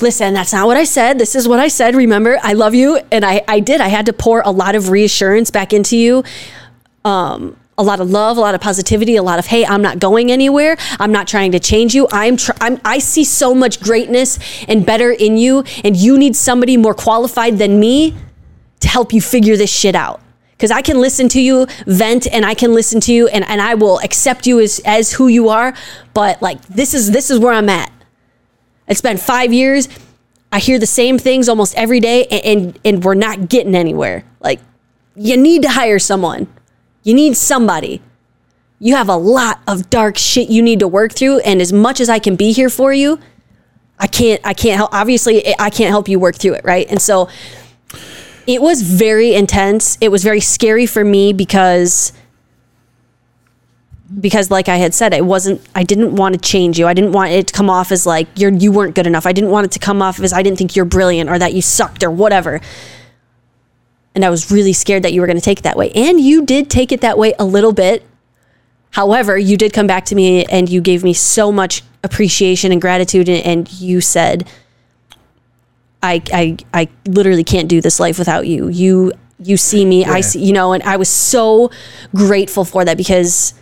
listen, 0.03 0.35
that's 0.35 0.53
not 0.53 0.67
what 0.67 0.77
I 0.77 0.85
said. 0.85 1.19
This 1.19 1.35
is 1.35 1.49
what 1.49 1.59
I 1.59 1.69
said. 1.69 1.95
Remember, 1.95 2.39
I 2.43 2.53
love 2.53 2.75
you, 2.75 3.01
and 3.11 3.25
I, 3.25 3.43
I 3.49 3.61
did. 3.61 3.81
I 3.81 3.89
had 3.89 4.07
to 4.07 4.13
pour 4.13 4.43
a 4.45 4.51
lot 4.51 4.75
of 4.75 4.91
reassurance 4.91 5.51
back 5.51 5.73
into 5.73 5.97
you. 5.97 6.23
Um, 7.05 7.57
a 7.83 7.85
lot 7.85 8.01
of 8.01 8.11
love, 8.11 8.37
a 8.37 8.41
lot 8.41 8.55
of 8.55 8.61
positivity, 8.61 9.17
a 9.17 9.23
lot 9.23 9.39
of 9.39 9.47
hey, 9.47 9.67
I'm 9.67 9.83
not 9.83 9.99
going 9.99 10.31
anywhere. 10.31 10.77
I'm 11.01 11.13
not 11.13 11.27
trying 11.27 11.53
to 11.53 11.61
change 11.61 11.95
you. 11.95 12.07
I'm, 12.13 12.37
tr- 12.37 12.53
I'm 12.61 12.81
I 12.85 12.99
see 13.01 13.25
so 13.25 13.55
much 13.55 13.81
greatness 13.81 14.39
and 14.69 14.87
better 14.87 15.11
in 15.11 15.37
you, 15.37 15.65
and 15.85 15.97
you 15.97 16.17
need 16.17 16.37
somebody 16.37 16.77
more 16.77 16.95
qualified 16.95 17.59
than 17.59 17.81
me 17.81 18.15
to 18.81 18.89
help 18.89 19.13
you 19.13 19.21
figure 19.21 19.57
this 19.57 19.71
shit 19.71 19.95
out. 19.95 20.21
Because 20.53 20.71
I 20.71 20.81
can 20.81 21.01
listen 21.01 21.29
to 21.31 21.41
you 21.41 21.67
vent 21.87 22.29
and 22.33 22.47
I 22.47 22.55
can 22.55 22.73
listen 22.73 23.01
to 23.01 23.13
you 23.13 23.27
and, 23.27 23.45
and 23.49 23.61
I 23.61 23.75
will 23.75 23.99
accept 23.99 24.47
you 24.47 24.61
as, 24.61 24.81
as 24.85 25.13
who 25.13 25.27
you 25.27 25.49
are. 25.49 25.75
But 26.15 26.41
like 26.41 26.65
this 26.69 26.95
is 26.95 27.11
this 27.11 27.31
is 27.31 27.41
where 27.41 27.53
I'm 27.53 27.69
at. 27.69 27.91
It's 28.87 29.01
been 29.01 29.19
five 29.19 29.53
years. 29.53 29.89
I 30.53 30.61
hear 30.61 30.79
the 30.79 30.87
same 30.87 31.19
things 31.19 31.49
almost 31.49 31.75
every 31.75 31.99
day 31.99 32.27
and, 32.27 32.45
and, 32.45 32.79
and 32.85 33.05
we're 33.05 33.15
not 33.15 33.49
getting 33.49 33.75
anywhere. 33.75 34.25
Like 34.39 34.61
you 35.17 35.37
need 35.37 35.63
to 35.63 35.69
hire 35.69 35.99
someone. 35.99 36.47
You 37.03 37.15
need 37.15 37.37
somebody. 37.37 38.01
You 38.79 38.97
have 38.97 39.09
a 39.09 39.17
lot 39.17 39.61
of 39.67 39.91
dark 39.91 40.19
shit 40.19 40.49
you 40.49 40.63
need 40.63 40.81
to 40.81 40.89
work 40.89 41.13
through. 41.13 41.41
And 41.41 41.61
as 41.61 41.73
much 41.73 42.01
as 42.01 42.09
I 42.09 42.19
can 42.19 42.37
be 42.37 42.53
here 42.53 42.69
for 42.71 42.93
you, 42.93 43.19
I 43.99 44.09
can't 44.09 44.41
I 44.45 44.55
can't 44.55 44.77
help 44.77 44.93
obviously 44.93 45.55
I 45.59 45.71
can't 45.71 45.91
help 45.91 46.09
you 46.09 46.19
work 46.19 46.37
through 46.37 46.55
it, 46.55 46.65
right? 46.65 46.87
And 46.91 47.01
so 47.01 47.29
it 48.47 48.61
was 48.61 48.83
very 48.83 49.35
intense. 49.35 49.97
It 50.01 50.09
was 50.11 50.25
very 50.25 50.41
scary 50.41 50.87
for 50.87 51.05
me 51.05 51.33
because 51.33 52.13
because 54.21 54.51
like 54.51 54.69
I 54.69 54.77
had 54.77 54.93
said, 54.93 55.15
it 55.15 55.25
wasn't 55.25 55.61
I 55.75 55.85
didn't 55.85 56.17
want 56.17 56.35
to 56.35 56.41
change 56.41 56.79
you. 56.79 56.89
I 56.89 56.95
didn't 56.95 57.13
want 57.13 57.31
it 57.31 57.47
to 57.47 57.53
come 57.53 57.71
off 57.71 57.93
as 57.93 58.05
like 58.05 58.27
you're 58.35 58.53
you 58.53 58.73
weren't 58.73 58.97
good 58.97 59.07
enough. 59.07 59.27
I 59.27 59.33
didn't 59.33 59.51
want 59.51 59.67
it 59.67 59.73
to 59.73 59.79
come 59.79 60.03
off 60.03 60.19
as 60.19 60.33
I 60.33 60.43
didn't 60.43 60.59
think 60.59 60.75
you're 60.75 60.85
brilliant 60.85 61.31
or 61.31 61.39
that 61.39 61.55
you 61.55 61.63
sucked 61.63 62.03
or 62.03 62.11
whatever. 62.11 62.61
And 64.15 64.25
I 64.25 64.31
was 64.31 64.51
really 64.51 64.73
scared 64.73 65.03
that 65.05 65.13
you 65.13 65.21
were 65.21 65.27
going 65.27 65.39
to 65.39 65.43
take 65.43 65.61
it 65.61 65.63
that 65.63 65.77
way. 65.77 65.91
And 65.93 66.21
you 66.21 66.45
did 66.45 66.69
take 66.69 66.93
it 66.93 67.01
that 67.01 67.17
way 67.17 67.35
a 67.39 67.45
little 67.45 67.73
bit. 67.73 68.05
However, 68.91 69.39
you 69.39 69.57
did 69.57 69.73
come 69.73 69.87
back 69.87 70.05
to 70.07 70.15
me 70.15 70.45
and 70.45 70.69
you 70.69 70.83
gave 70.83 71.03
me 71.03 71.15
so 71.15 71.51
much 71.51 71.83
appreciation 72.05 72.73
and 72.73 72.81
gratitude 72.81 73.29
and, 73.29 73.45
and 73.47 73.73
you 73.73 74.01
said 74.01 74.47
I, 76.03 76.21
I 76.33 76.57
I 76.75 76.89
literally 77.07 77.45
can't 77.45 77.69
do 77.69 77.81
this 77.81 78.01
life 78.01 78.19
without 78.19 78.47
you. 78.47 78.69
You 78.69 79.13
you 79.39 79.57
see 79.57 79.85
me, 79.85 80.05
I 80.05 80.21
see 80.21 80.45
you 80.45 80.53
know, 80.53 80.73
and 80.73 80.83
I 80.83 80.97
was 80.97 81.09
so 81.09 81.71
grateful 82.15 82.65
for 82.65 82.85
that 82.85 82.97
because 82.97 83.55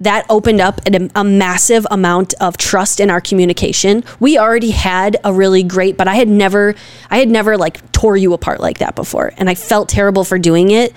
that 0.00 0.24
opened 0.28 0.60
up 0.60 0.80
a, 0.86 1.10
a 1.14 1.24
massive 1.24 1.86
amount 1.90 2.34
of 2.40 2.56
trust 2.56 3.00
in 3.00 3.10
our 3.10 3.20
communication. 3.20 4.04
We 4.20 4.38
already 4.38 4.70
had 4.70 5.16
a 5.24 5.32
really 5.32 5.62
great, 5.62 5.96
but 5.96 6.06
I 6.06 6.14
had 6.14 6.28
never, 6.28 6.74
I 7.10 7.18
had 7.18 7.28
never 7.28 7.56
like 7.56 7.90
tore 7.92 8.16
you 8.16 8.32
apart 8.32 8.60
like 8.60 8.78
that 8.78 8.94
before, 8.94 9.32
and 9.36 9.50
I 9.50 9.54
felt 9.54 9.88
terrible 9.88 10.24
for 10.24 10.38
doing 10.38 10.70
it. 10.70 10.92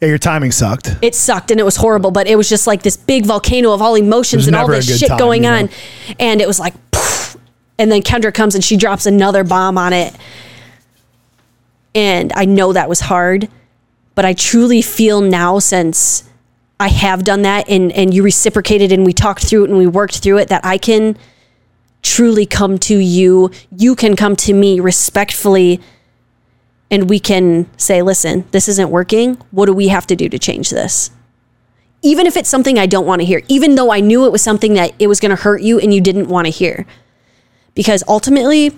Yeah, 0.00 0.08
your 0.08 0.18
timing 0.18 0.52
sucked. 0.52 0.94
it 1.00 1.14
sucked 1.14 1.50
and 1.50 1.58
it 1.58 1.62
was 1.62 1.76
horrible, 1.76 2.10
but 2.10 2.26
it 2.26 2.36
was 2.36 2.48
just 2.48 2.66
like 2.66 2.82
this 2.82 2.96
big 2.96 3.24
volcano 3.24 3.72
of 3.72 3.80
all 3.80 3.94
emotions 3.94 4.46
and 4.46 4.54
all 4.54 4.66
this 4.68 4.98
shit 4.98 5.08
time, 5.08 5.18
going 5.18 5.44
you 5.44 5.50
know? 5.50 5.56
on. 5.56 5.70
And 6.18 6.42
it 6.42 6.46
was 6.46 6.58
like, 6.58 6.74
poof. 6.90 7.36
and 7.78 7.90
then 7.90 8.02
Kendra 8.02 8.34
comes 8.34 8.54
and 8.54 8.62
she 8.62 8.76
drops 8.76 9.06
another 9.06 9.42
bomb 9.42 9.78
on 9.78 9.94
it. 9.94 10.14
And 11.94 12.30
I 12.34 12.44
know 12.44 12.74
that 12.74 12.90
was 12.90 13.00
hard, 13.00 13.48
but 14.14 14.26
I 14.26 14.34
truly 14.34 14.82
feel 14.82 15.22
now 15.22 15.60
since 15.60 16.25
I 16.78 16.88
have 16.88 17.24
done 17.24 17.42
that 17.42 17.68
and, 17.68 17.90
and 17.92 18.12
you 18.12 18.22
reciprocated 18.22 18.92
and 18.92 19.04
we 19.06 19.12
talked 19.12 19.46
through 19.46 19.64
it 19.64 19.70
and 19.70 19.78
we 19.78 19.86
worked 19.86 20.18
through 20.18 20.38
it 20.38 20.48
that 20.48 20.64
I 20.64 20.78
can 20.78 21.16
truly 22.02 22.46
come 22.46 22.78
to 22.78 22.96
you. 22.96 23.50
You 23.74 23.96
can 23.96 24.14
come 24.14 24.36
to 24.36 24.52
me 24.52 24.78
respectfully 24.80 25.80
and 26.90 27.08
we 27.08 27.18
can 27.18 27.68
say, 27.78 28.02
listen, 28.02 28.44
this 28.50 28.68
isn't 28.68 28.90
working. 28.90 29.34
What 29.50 29.66
do 29.66 29.72
we 29.72 29.88
have 29.88 30.06
to 30.08 30.16
do 30.16 30.28
to 30.28 30.38
change 30.38 30.70
this? 30.70 31.10
Even 32.02 32.26
if 32.26 32.36
it's 32.36 32.48
something 32.48 32.78
I 32.78 32.86
don't 32.86 33.06
want 33.06 33.20
to 33.20 33.26
hear, 33.26 33.42
even 33.48 33.74
though 33.74 33.90
I 33.90 34.00
knew 34.00 34.26
it 34.26 34.32
was 34.32 34.42
something 34.42 34.74
that 34.74 34.92
it 34.98 35.06
was 35.06 35.18
going 35.18 35.30
to 35.34 35.42
hurt 35.42 35.62
you 35.62 35.80
and 35.80 35.92
you 35.92 36.00
didn't 36.00 36.28
want 36.28 36.46
to 36.46 36.50
hear. 36.50 36.86
Because 37.74 38.04
ultimately, 38.06 38.76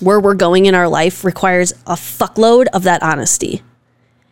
where 0.00 0.18
we're 0.18 0.34
going 0.34 0.66
in 0.66 0.74
our 0.74 0.88
life 0.88 1.24
requires 1.24 1.72
a 1.86 1.94
fuckload 1.94 2.66
of 2.72 2.82
that 2.84 3.02
honesty. 3.02 3.62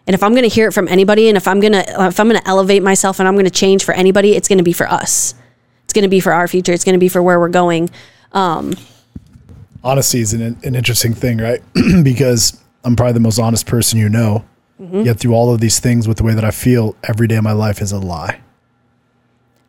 And 0.09 0.15
if 0.15 0.23
I'm 0.23 0.33
going 0.33 0.43
to 0.43 0.49
hear 0.49 0.67
it 0.67 0.73
from 0.73 0.89
anybody 0.89 1.29
and 1.29 1.37
if 1.37 1.47
I'm 1.47 1.61
going 1.61 1.75
to 1.75 2.07
if 2.07 2.19
I'm 2.19 2.31
going 2.31 2.41
to 2.41 2.49
elevate 2.49 2.83
myself 2.83 3.19
and 3.19 3.29
I'm 3.29 3.35
going 3.35 3.45
to 3.45 3.51
change 3.51 3.85
for 3.85 3.93
anybody, 3.93 4.35
it's 4.35 4.49
going 4.49 4.57
to 4.57 4.65
be 4.65 4.73
for 4.73 4.89
us. 4.89 5.35
It's 5.85 5.93
going 5.93 6.05
to 6.05 6.09
be 6.09 6.19
for 6.19 6.33
our 6.33 6.49
future. 6.49 6.73
It's 6.73 6.83
going 6.83 6.95
to 6.95 6.99
be 6.99 7.11
for 7.11 7.23
where 7.23 7.39
we're 7.39 7.51
going. 7.51 7.91
Honesty 9.85 10.21
is 10.21 10.33
an, 10.33 10.59
an 10.65 10.75
interesting 10.75 11.13
thing, 11.13 11.37
right? 11.37 11.63
because 12.03 12.59
I'm 12.85 12.97
probably 12.97 13.13
the 13.13 13.21
most 13.21 13.39
honest 13.39 13.67
person 13.67 13.99
you 13.99 14.09
know. 14.09 14.47
Mm-hmm. 14.81 15.03
Yet 15.03 15.19
through 15.19 15.35
all 15.35 15.53
of 15.53 15.61
these 15.61 15.79
things, 15.79 16.09
with 16.09 16.19
the 16.19 16.23
way 16.23 16.35
that 16.35 16.45
I 16.45 16.53
feel, 16.53 16.97
every 17.03 17.27
day 17.27 17.37
of 17.37 17.45
my 17.45 17.53
life 17.53 17.83
is 17.83 17.93
a 17.93 17.99
lie. 17.99 18.41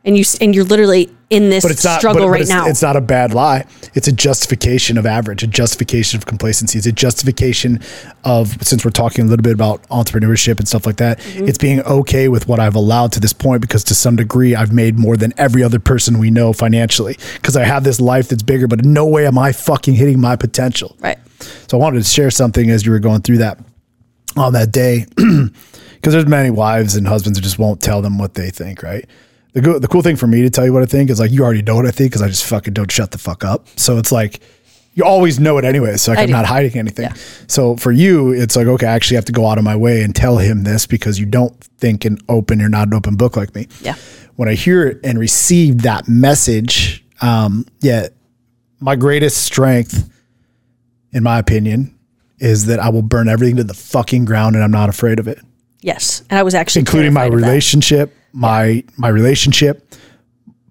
And 0.05 0.17
you 0.17 0.23
and 0.39 0.55
you're 0.55 0.63
literally 0.63 1.09
in 1.29 1.49
this 1.51 1.63
But 1.63 1.71
it's 1.71 1.83
not 1.85 1.99
struggle 1.99 2.21
but- 2.21 2.25
but 2.27 2.31
right 2.31 2.41
it's, 2.41 2.49
now. 2.49 2.65
It's 2.67 2.81
not 2.81 2.95
a 2.95 3.01
bad 3.01 3.33
lie. 3.33 3.65
It's 3.93 4.07
a 4.07 4.11
justification 4.11 4.97
of 4.97 5.05
average, 5.05 5.43
a 5.43 5.47
justification 5.47 6.17
of 6.17 6.25
complacency. 6.25 6.77
It's 6.79 6.87
a 6.87 6.91
justification 6.91 7.81
of 8.23 8.57
since 8.65 8.83
we're 8.83 8.91
talking 8.91 9.25
a 9.25 9.27
little 9.27 9.43
bit 9.43 9.53
about 9.53 9.83
entrepreneurship 9.89 10.57
and 10.57 10.67
stuff 10.67 10.85
like 10.85 10.97
that. 10.97 11.19
Mm-hmm. 11.19 11.47
It's 11.47 11.57
being 11.57 11.81
okay 11.81 12.29
with 12.29 12.47
what 12.47 12.59
I've 12.59 12.75
allowed 12.75 13.11
to 13.13 13.19
this 13.19 13.33
point 13.33 13.61
because 13.61 13.83
to 13.85 13.95
some 13.95 14.15
degree 14.15 14.55
I've 14.55 14.73
made 14.73 14.97
more 14.97 15.17
than 15.17 15.33
every 15.37 15.61
other 15.63 15.79
person 15.79 16.17
we 16.17 16.31
know 16.31 16.51
financially 16.53 17.17
because 17.35 17.55
I 17.55 17.63
have 17.63 17.83
this 17.83 18.01
life 18.01 18.29
that's 18.29 18.43
bigger. 18.43 18.67
But 18.67 18.83
in 18.83 18.93
no 18.93 19.05
way 19.05 19.27
am 19.27 19.37
I 19.37 19.51
fucking 19.51 19.93
hitting 19.95 20.19
my 20.19 20.35
potential. 20.35 20.95
right. 20.99 21.19
So 21.67 21.77
I 21.77 21.79
wanted 21.81 21.99
to 22.03 22.09
share 22.09 22.31
something 22.31 22.69
as 22.69 22.85
you 22.85 22.91
were 22.91 22.99
going 22.99 23.21
through 23.21 23.37
that 23.37 23.59
on 24.35 24.53
that 24.53 24.71
day, 24.71 25.05
because 25.15 26.13
there's 26.13 26.25
many 26.27 26.49
wives 26.49 26.95
and 26.95 27.07
husbands 27.07 27.37
who 27.39 27.43
just 27.43 27.57
won't 27.59 27.81
tell 27.81 28.01
them 28.01 28.17
what 28.17 28.33
they 28.33 28.49
think. 28.49 28.83
Right. 28.83 29.05
The 29.53 29.61
go- 29.61 29.79
the 29.79 29.87
cool 29.87 30.01
thing 30.01 30.15
for 30.15 30.27
me 30.27 30.41
to 30.43 30.49
tell 30.49 30.65
you 30.65 30.73
what 30.73 30.83
I 30.83 30.85
think 30.85 31.09
is 31.09 31.19
like 31.19 31.31
you 31.31 31.43
already 31.43 31.61
know 31.61 31.75
what 31.75 31.85
I 31.87 31.91
think 31.91 32.11
because 32.11 32.21
I 32.21 32.27
just 32.27 32.45
fucking 32.45 32.73
don't 32.73 32.91
shut 32.91 33.11
the 33.11 33.17
fuck 33.17 33.43
up. 33.43 33.67
So 33.77 33.97
it's 33.97 34.11
like 34.11 34.41
you 34.93 35.03
always 35.03 35.39
know 35.39 35.57
it 35.57 35.65
anyway. 35.65 35.97
So 35.97 36.11
like 36.11 36.19
I 36.19 36.21
I'm 36.23 36.27
do. 36.27 36.33
not 36.33 36.45
hiding 36.45 36.77
anything. 36.77 37.05
Yeah. 37.05 37.13
So 37.47 37.75
for 37.77 37.91
you, 37.91 38.31
it's 38.31 38.55
like 38.55 38.67
okay, 38.67 38.87
I 38.87 38.91
actually 38.91 39.15
have 39.15 39.25
to 39.25 39.31
go 39.31 39.47
out 39.47 39.57
of 39.57 39.63
my 39.63 39.75
way 39.75 40.03
and 40.03 40.15
tell 40.15 40.37
him 40.37 40.63
this 40.63 40.85
because 40.85 41.19
you 41.19 41.25
don't 41.25 41.55
think 41.79 42.05
and 42.05 42.21
open. 42.29 42.59
You're 42.59 42.69
not 42.69 42.87
an 42.87 42.93
open 42.93 43.15
book 43.15 43.35
like 43.35 43.55
me. 43.55 43.67
Yeah. 43.81 43.95
When 44.35 44.47
I 44.47 44.53
hear 44.53 44.87
it 44.87 44.99
and 45.03 45.19
receive 45.19 45.81
that 45.81 46.07
message, 46.07 47.03
um, 47.21 47.65
yeah, 47.81 48.07
my 48.79 48.95
greatest 48.95 49.43
strength 49.43 50.09
in 51.11 51.23
my 51.23 51.39
opinion, 51.39 51.97
is 52.39 52.67
that 52.67 52.79
I 52.79 52.89
will 52.89 53.01
burn 53.01 53.27
everything 53.27 53.55
to 53.57 53.63
the 53.63 53.73
fucking 53.73 54.25
ground 54.25 54.55
and 54.55 54.63
I'm 54.63 54.71
not 54.71 54.89
afraid 54.89 55.19
of 55.19 55.27
it, 55.27 55.39
Yes. 55.81 56.23
And 56.29 56.37
I 56.37 56.43
was 56.43 56.53
actually 56.53 56.81
including 56.81 57.13
my 57.13 57.25
relationship, 57.25 58.13
my 58.33 58.83
my 58.97 59.09
relationship, 59.09 59.95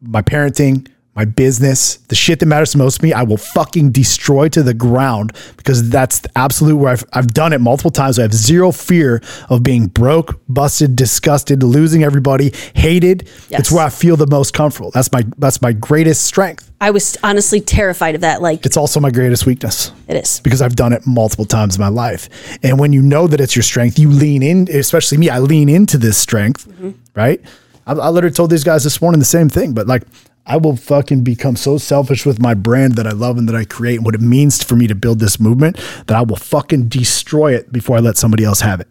my 0.00 0.22
parenting, 0.22 0.88
my 1.18 1.24
business, 1.24 1.96
the 1.96 2.14
shit 2.14 2.38
that 2.38 2.46
matters 2.46 2.76
most 2.76 3.00
to 3.00 3.04
me, 3.04 3.12
I 3.12 3.24
will 3.24 3.38
fucking 3.38 3.90
destroy 3.90 4.48
to 4.50 4.62
the 4.62 4.72
ground 4.72 5.32
because 5.56 5.90
that's 5.90 6.20
the 6.20 6.30
absolute 6.38 6.76
where 6.76 6.92
I've, 6.92 7.04
I've 7.12 7.34
done 7.34 7.52
it 7.52 7.60
multiple 7.60 7.90
times. 7.90 8.20
I 8.20 8.22
have 8.22 8.32
zero 8.32 8.70
fear 8.70 9.20
of 9.48 9.64
being 9.64 9.88
broke, 9.88 10.40
busted, 10.48 10.94
disgusted, 10.94 11.64
losing 11.64 12.04
everybody, 12.04 12.52
hated. 12.74 13.28
Yes. 13.48 13.60
It's 13.60 13.72
where 13.72 13.84
I 13.84 13.90
feel 13.90 14.16
the 14.16 14.28
most 14.28 14.54
comfortable. 14.54 14.92
That's 14.92 15.10
my 15.10 15.24
that's 15.38 15.60
my 15.60 15.72
greatest 15.72 16.22
strength. 16.22 16.67
I 16.80 16.90
was 16.90 17.16
honestly 17.24 17.60
terrified 17.60 18.14
of 18.14 18.20
that. 18.20 18.40
Like 18.40 18.64
It's 18.64 18.76
also 18.76 19.00
my 19.00 19.10
greatest 19.10 19.46
weakness. 19.46 19.92
it 20.06 20.16
is. 20.16 20.40
because 20.40 20.62
I've 20.62 20.76
done 20.76 20.92
it 20.92 21.06
multiple 21.06 21.44
times 21.44 21.76
in 21.76 21.80
my 21.80 21.88
life. 21.88 22.28
And 22.62 22.78
when 22.78 22.92
you 22.92 23.02
know 23.02 23.26
that 23.26 23.40
it's 23.40 23.56
your 23.56 23.64
strength, 23.64 23.98
you 23.98 24.08
lean 24.10 24.42
in, 24.42 24.68
especially 24.70 25.18
me, 25.18 25.28
I 25.28 25.40
lean 25.40 25.68
into 25.68 25.98
this 25.98 26.16
strength, 26.16 26.68
mm-hmm. 26.68 26.90
right? 27.14 27.40
I, 27.86 27.92
I 27.92 28.08
literally 28.10 28.34
told 28.34 28.50
these 28.50 28.64
guys 28.64 28.84
this 28.84 29.02
morning 29.02 29.18
the 29.18 29.24
same 29.24 29.48
thing, 29.48 29.72
but 29.72 29.86
like, 29.86 30.04
I 30.46 30.56
will 30.56 30.76
fucking 30.76 31.24
become 31.24 31.56
so 31.56 31.76
selfish 31.76 32.24
with 32.24 32.40
my 32.40 32.54
brand 32.54 32.94
that 32.94 33.06
I 33.06 33.10
love 33.10 33.36
and 33.36 33.46
that 33.50 33.54
I 33.54 33.66
create 33.66 33.96
and 33.96 34.04
what 34.04 34.14
it 34.14 34.22
means 34.22 34.62
for 34.62 34.76
me 34.76 34.86
to 34.86 34.94
build 34.94 35.18
this 35.18 35.38
movement 35.38 35.76
that 36.06 36.16
I 36.16 36.22
will 36.22 36.36
fucking 36.36 36.88
destroy 36.88 37.54
it 37.54 37.70
before 37.70 37.98
I 37.98 38.00
let 38.00 38.16
somebody 38.16 38.44
else 38.44 38.62
have 38.62 38.80
it. 38.80 38.88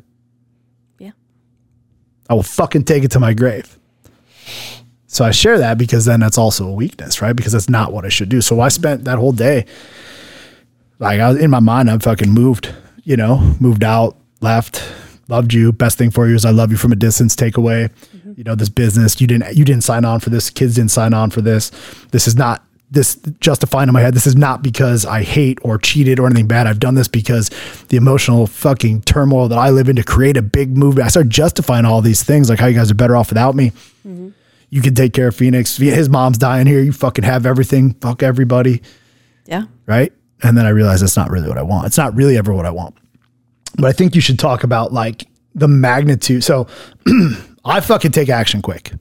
Yeah. 1.00 1.12
I 2.30 2.36
will 2.36 2.44
fucking 2.44 2.84
take 2.84 3.04
it 3.04 3.12
to 3.12 3.20
my 3.20 3.34
grave. 3.34 3.80
So 5.18 5.26
I 5.26 5.32
share 5.32 5.58
that 5.58 5.80
because 5.80 6.06
then 6.06 6.20
that's 6.20 6.38
also 6.38 6.68
a 6.68 6.72
weakness, 6.72 7.24
right? 7.24 7.34
Because 7.34 7.54
that's 7.54 7.70
not 7.70 7.92
what 7.92 8.06
I 8.06 8.10
should 8.10 8.30
do. 8.30 8.40
So 8.40 8.60
I 8.60 8.68
spent 8.68 9.06
that 9.06 9.18
whole 9.18 9.32
day, 9.32 9.66
like 11.00 11.20
I 11.20 11.30
was 11.30 11.40
in 11.40 11.50
my 11.50 11.60
mind, 11.60 11.90
I'm 11.90 12.00
fucking 12.00 12.30
moved, 12.30 12.72
you 13.04 13.18
know, 13.18 13.40
moved 13.60 13.84
out, 13.84 14.16
left, 14.42 14.88
loved 15.28 15.56
you. 15.56 15.72
Best 15.72 15.98
thing 15.98 16.12
for 16.12 16.28
you 16.28 16.36
is 16.36 16.46
I 16.46 16.52
love 16.52 16.70
you 16.70 16.78
from 16.78 16.92
a 16.92 16.96
distance. 16.96 17.36
Take 17.36 17.58
away, 17.58 17.90
you 18.36 18.44
know, 18.44 18.54
this 18.54 18.70
business. 18.70 19.20
You 19.20 19.26
didn't, 19.26 19.58
you 19.58 19.66
didn't 19.66 19.84
sign 19.84 20.06
on 20.06 20.20
for 20.20 20.30
this. 20.30 20.52
Kids 20.52 20.76
didn't 20.76 20.92
sign 20.92 21.16
on 21.16 21.32
for 21.32 21.42
this. 21.42 21.72
This 22.12 22.28
is 22.28 22.36
not 22.36 22.64
this 22.92 23.16
justifying 23.40 23.90
in 23.90 23.94
my 23.94 24.02
head. 24.02 24.14
This 24.14 24.28
is 24.28 24.36
not 24.36 24.62
because 24.62 25.04
I 25.04 25.24
hate 25.24 25.58
or 25.64 25.80
cheated 25.80 26.20
or 26.20 26.28
anything 26.28 26.46
bad. 26.46 26.68
I've 26.68 26.80
done 26.80 26.94
this 26.94 27.08
because 27.08 27.50
the 27.88 27.98
emotional 27.98 28.46
fucking 28.46 29.02
turmoil 29.02 29.48
that 29.48 29.58
I 29.58 29.72
live 29.72 29.90
in 29.90 29.96
to 29.96 30.04
create 30.04 30.38
a 30.38 30.44
big 30.44 30.78
movement. 30.78 31.08
I 31.08 31.10
start 31.10 31.28
justifying 31.28 31.86
all 31.86 32.02
these 32.02 32.22
things, 32.22 32.52
like 32.52 32.60
how 32.60 32.68
you 32.68 32.78
guys 32.78 32.92
are 32.92 32.94
better 32.94 33.16
off 33.16 33.30
without 33.30 33.56
me. 33.56 33.72
Mm-hmm. 34.08 34.30
You 34.70 34.82
can 34.82 34.94
take 34.96 35.14
care 35.14 35.28
of 35.30 35.36
Phoenix. 35.36 35.78
His 35.78 36.10
mom's 36.10 36.38
dying 36.38 36.68
here. 36.68 36.82
You 36.82 36.92
fucking 36.92 37.24
have 37.24 37.46
everything. 37.46 37.94
Fuck 37.96 38.22
everybody 38.24 38.82
Yeah. 39.46 39.64
right? 39.86 40.12
And 40.44 40.58
then 40.58 40.66
I 40.66 40.70
realized 40.70 41.02
that's 41.02 41.16
not 41.18 41.30
really 41.32 41.48
what 41.48 41.58
I 41.58 41.62
want. 41.64 41.88
It's 41.88 41.98
not 41.98 42.14
really 42.16 42.38
ever 42.38 42.54
what 42.54 42.66
I 42.66 42.70
want. 42.72 42.96
But 43.76 43.86
I 43.86 43.92
think 43.92 44.14
you 44.14 44.22
should 44.22 44.38
talk 44.40 44.64
about 44.64 44.92
like 44.94 45.26
the 45.56 45.68
magnitude. 45.68 46.44
So 46.44 46.68
I 47.66 47.80
fucking 47.80 48.12
take 48.12 48.30
action 48.30 48.62
quick. 48.62 48.92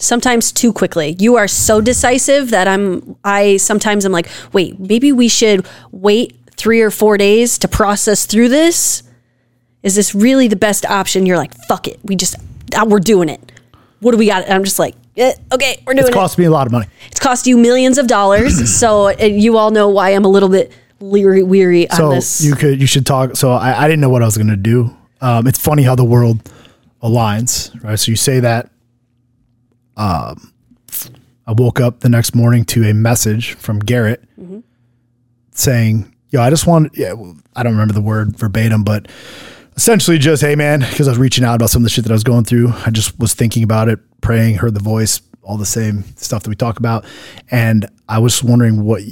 Sometimes 0.00 0.52
too 0.52 0.72
quickly. 0.72 1.16
You 1.18 1.36
are 1.36 1.48
so 1.48 1.80
decisive 1.80 2.50
that 2.50 2.68
I'm 2.68 3.16
I 3.24 3.56
sometimes 3.56 4.04
I'm 4.04 4.12
like, 4.12 4.28
wait, 4.52 4.78
maybe 4.78 5.10
we 5.12 5.26
should 5.28 5.66
wait 5.90 6.36
three 6.56 6.80
or 6.82 6.90
four 6.90 7.16
days 7.18 7.58
to 7.58 7.68
process 7.68 8.24
through 8.26 8.48
this. 8.50 9.02
Is 9.82 9.96
this 9.96 10.14
really 10.14 10.46
the 10.46 10.56
best 10.56 10.86
option? 10.86 11.26
You're 11.26 11.36
like, 11.36 11.52
fuck 11.68 11.88
it. 11.88 11.98
We 12.04 12.14
just 12.14 12.36
uh, 12.76 12.84
we're 12.86 13.00
doing 13.00 13.28
it. 13.28 13.50
What 14.00 14.12
do 14.12 14.18
we 14.18 14.26
got? 14.26 14.44
And 14.44 14.52
I'm 14.54 14.64
just 14.64 14.78
like, 14.78 14.94
eh, 15.16 15.32
okay, 15.52 15.82
we're 15.86 15.94
doing 15.94 16.00
It's 16.06 16.10
it. 16.10 16.14
cost 16.14 16.38
me 16.38 16.44
a 16.44 16.50
lot 16.50 16.66
of 16.66 16.72
money. 16.72 16.86
It's 17.10 17.18
cost 17.20 17.46
you 17.46 17.58
millions 17.58 17.98
of 17.98 18.06
dollars. 18.06 18.78
so 18.78 19.10
you 19.10 19.56
all 19.58 19.70
know 19.70 19.88
why 19.88 20.10
I'm 20.10 20.24
a 20.24 20.28
little 20.28 20.48
bit 20.48 20.72
leery, 21.00 21.42
weary 21.42 21.88
on 21.90 21.96
So 21.96 22.10
this. 22.10 22.40
you 22.40 22.54
could 22.54 22.80
you 22.80 22.86
should 22.86 23.04
talk. 23.06 23.36
So 23.36 23.50
I, 23.52 23.84
I 23.84 23.88
didn't 23.88 24.00
know 24.00 24.08
what 24.10 24.22
I 24.22 24.26
was 24.26 24.36
gonna 24.38 24.56
do. 24.56 24.94
Um, 25.20 25.46
it's 25.48 25.58
funny 25.58 25.82
how 25.82 25.94
the 25.96 26.04
world 26.04 26.48
aligns, 27.02 27.72
right? 27.82 27.98
So 27.98 28.10
you 28.12 28.16
say 28.16 28.40
that. 28.40 28.70
Um, 29.96 30.52
I 31.46 31.52
woke 31.52 31.80
up 31.80 32.00
the 32.00 32.08
next 32.08 32.34
morning 32.36 32.64
to 32.66 32.84
a 32.88 32.94
message 32.94 33.54
from 33.54 33.78
Garrett 33.80 34.22
saying, 35.52 36.14
"Yo, 36.30 36.40
I 36.40 36.50
just 36.50 36.66
want 36.66 36.96
yeah, 36.96 37.14
well, 37.14 37.36
I 37.56 37.62
don't 37.62 37.72
remember 37.72 37.94
the 37.94 38.00
word 38.00 38.36
verbatim, 38.36 38.84
but 38.84 39.08
essentially 39.78 40.18
just, 40.18 40.42
hey 40.42 40.56
man, 40.56 40.80
because 40.80 41.06
I 41.06 41.12
was 41.12 41.18
reaching 41.18 41.44
out 41.44 41.54
about 41.54 41.70
some 41.70 41.82
of 41.82 41.84
the 41.84 41.90
shit 41.90 42.02
that 42.02 42.10
I 42.10 42.14
was 42.14 42.24
going 42.24 42.42
through. 42.42 42.72
I 42.84 42.90
just 42.90 43.16
was 43.20 43.32
thinking 43.32 43.62
about 43.62 43.88
it, 43.88 44.00
praying, 44.20 44.56
heard 44.56 44.74
the 44.74 44.80
voice, 44.80 45.22
all 45.40 45.56
the 45.56 45.64
same 45.64 46.02
stuff 46.16 46.42
that 46.42 46.50
we 46.50 46.56
talk 46.56 46.80
about, 46.80 47.04
and 47.48 47.88
I 48.08 48.18
was 48.18 48.42
wondering 48.42 48.82
what 48.82 49.02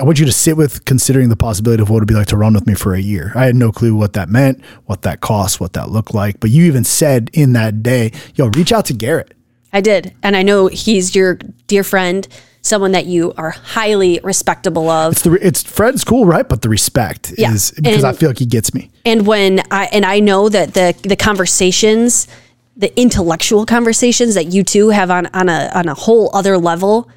I 0.00 0.04
want 0.04 0.20
you 0.20 0.24
to 0.24 0.32
sit 0.32 0.56
with 0.56 0.84
considering 0.84 1.30
the 1.30 1.36
possibility 1.36 1.82
of 1.82 1.90
what 1.90 1.96
it 1.96 2.02
would 2.02 2.08
be 2.08 2.14
like 2.14 2.28
to 2.28 2.36
run 2.36 2.54
with 2.54 2.64
me 2.64 2.74
for 2.74 2.94
a 2.94 3.00
year. 3.00 3.32
I 3.34 3.44
had 3.46 3.56
no 3.56 3.72
clue 3.72 3.96
what 3.96 4.12
that 4.12 4.28
meant, 4.28 4.64
what 4.86 5.02
that 5.02 5.20
cost, 5.20 5.60
what 5.60 5.72
that 5.72 5.90
looked 5.90 6.14
like. 6.14 6.38
But 6.38 6.50
you 6.50 6.64
even 6.64 6.84
said 6.84 7.28
in 7.32 7.52
that 7.54 7.82
day, 7.82 8.12
yo, 8.36 8.50
reach 8.54 8.72
out 8.72 8.86
to 8.86 8.94
Garrett. 8.94 9.34
I 9.72 9.80
did. 9.80 10.14
And 10.22 10.36
I 10.36 10.44
know 10.44 10.68
he's 10.68 11.16
your 11.16 11.40
dear 11.66 11.82
friend, 11.82 12.28
someone 12.62 12.92
that 12.92 13.06
you 13.06 13.34
are 13.36 13.50
highly 13.50 14.20
respectable 14.22 14.88
of. 14.88 15.12
It's 15.12 15.22
the 15.22 15.32
it's 15.46 15.62
Fred's 15.62 16.04
cool, 16.04 16.24
right? 16.24 16.48
But 16.48 16.62
the 16.62 16.68
respect 16.68 17.32
Yeah. 17.36 17.52
is 17.52 17.72
because 17.72 18.04
I 18.04 18.12
feel 18.12 18.30
like 18.30 18.38
he 18.38 18.46
gets 18.46 18.72
me. 18.72 18.90
And 19.04 19.26
when 19.26 19.60
I 19.70 19.86
and 19.92 20.06
I 20.06 20.20
know 20.20 20.48
that 20.48 20.74
the 20.74 20.94
the 21.02 21.16
conversations, 21.16 22.28
the 22.76 22.98
intellectual 22.98 23.66
conversations 23.66 24.34
that 24.34 24.46
you 24.52 24.62
two 24.62 24.90
have 24.90 25.10
on 25.10 25.26
on 25.34 25.48
a 25.48 25.70
on 25.74 25.88
a 25.88 25.94
whole 25.94 26.30
other 26.32 26.56
level, 26.56 27.10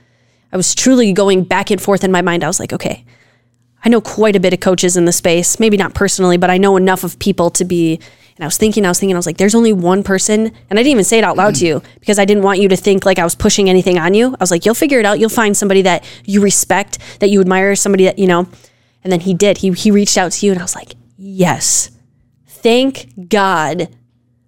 I 0.51 0.57
was 0.57 0.73
truly 0.75 1.13
going 1.13 1.43
back 1.43 1.69
and 1.71 1.81
forth 1.81 2.03
in 2.03 2.11
my 2.11 2.21
mind. 2.21 2.43
I 2.43 2.47
was 2.47 2.59
like, 2.59 2.73
okay, 2.73 3.05
I 3.83 3.89
know 3.89 4.01
quite 4.01 4.35
a 4.35 4.39
bit 4.39 4.51
of 4.53 4.59
coaches 4.59 4.97
in 4.97 5.05
the 5.05 5.11
space, 5.11 5.59
maybe 5.59 5.77
not 5.77 5.93
personally, 5.93 6.37
but 6.37 6.49
I 6.49 6.57
know 6.57 6.75
enough 6.75 7.03
of 7.03 7.19
people 7.19 7.51
to 7.51 7.63
be 7.63 7.99
And 8.35 8.43
I 8.43 8.47
was 8.47 8.57
thinking, 8.57 8.85
I 8.85 8.89
was 8.89 8.99
thinking, 8.99 9.15
I 9.15 9.19
was 9.19 9.25
like, 9.25 9.37
there's 9.37 9.55
only 9.55 9.71
one 9.71 10.03
person. 10.03 10.47
And 10.47 10.79
I 10.79 10.83
didn't 10.83 10.91
even 10.91 11.03
say 11.05 11.17
it 11.17 11.23
out 11.23 11.37
loud 11.37 11.55
to 11.55 11.65
you 11.65 11.79
mm. 11.79 11.85
because 12.01 12.19
I 12.19 12.25
didn't 12.25 12.43
want 12.43 12.59
you 12.59 12.67
to 12.67 12.75
think 12.75 13.05
like 13.05 13.17
I 13.17 13.23
was 13.23 13.33
pushing 13.33 13.69
anything 13.69 13.97
on 13.97 14.13
you. 14.13 14.33
I 14.33 14.37
was 14.39 14.51
like, 14.51 14.65
you'll 14.65 14.75
figure 14.75 14.99
it 14.99 15.05
out. 15.05 15.19
You'll 15.19 15.29
find 15.29 15.55
somebody 15.55 15.83
that 15.83 16.03
you 16.25 16.41
respect, 16.41 16.99
that 17.21 17.29
you 17.29 17.39
admire, 17.39 17.75
somebody 17.75 18.03
that, 18.05 18.19
you 18.19 18.27
know. 18.27 18.47
And 19.03 19.11
then 19.11 19.21
he 19.21 19.33
did. 19.33 19.59
He, 19.59 19.71
he 19.71 19.89
reached 19.89 20.17
out 20.17 20.33
to 20.33 20.45
you 20.45 20.51
and 20.51 20.59
I 20.59 20.63
was 20.63 20.75
like, 20.75 20.95
yes. 21.17 21.91
Thank 22.45 23.29
God 23.29 23.87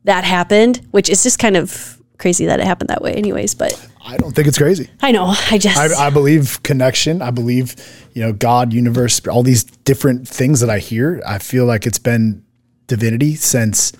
that 0.03 0.23
happened, 0.25 0.85
which 0.91 1.09
is 1.09 1.23
just 1.23 1.39
kind 1.39 1.55
of 1.55 2.01
crazy 2.17 2.47
that 2.47 2.59
it 2.59 2.65
happened 2.65 2.89
that 2.89 3.01
way, 3.01 3.13
anyways. 3.13 3.55
But 3.55 3.73
I 4.05 4.17
don't 4.17 4.33
think 4.33 4.47
it's 4.47 4.57
crazy. 4.57 4.89
I 5.01 5.11
know. 5.11 5.33
I 5.51 5.57
just. 5.57 5.77
I, 5.77 6.07
I 6.07 6.09
believe 6.09 6.61
connection. 6.63 7.21
I 7.21 7.31
believe, 7.31 7.75
you 8.13 8.21
know, 8.21 8.33
God, 8.33 8.73
universe, 8.73 9.25
all 9.27 9.43
these 9.43 9.63
different 9.63 10.27
things 10.27 10.59
that 10.61 10.69
I 10.69 10.79
hear. 10.79 11.21
I 11.25 11.37
feel 11.39 11.65
like 11.65 11.85
it's 11.85 11.99
been 11.99 12.43
divinity 12.87 13.35
since 13.35 13.93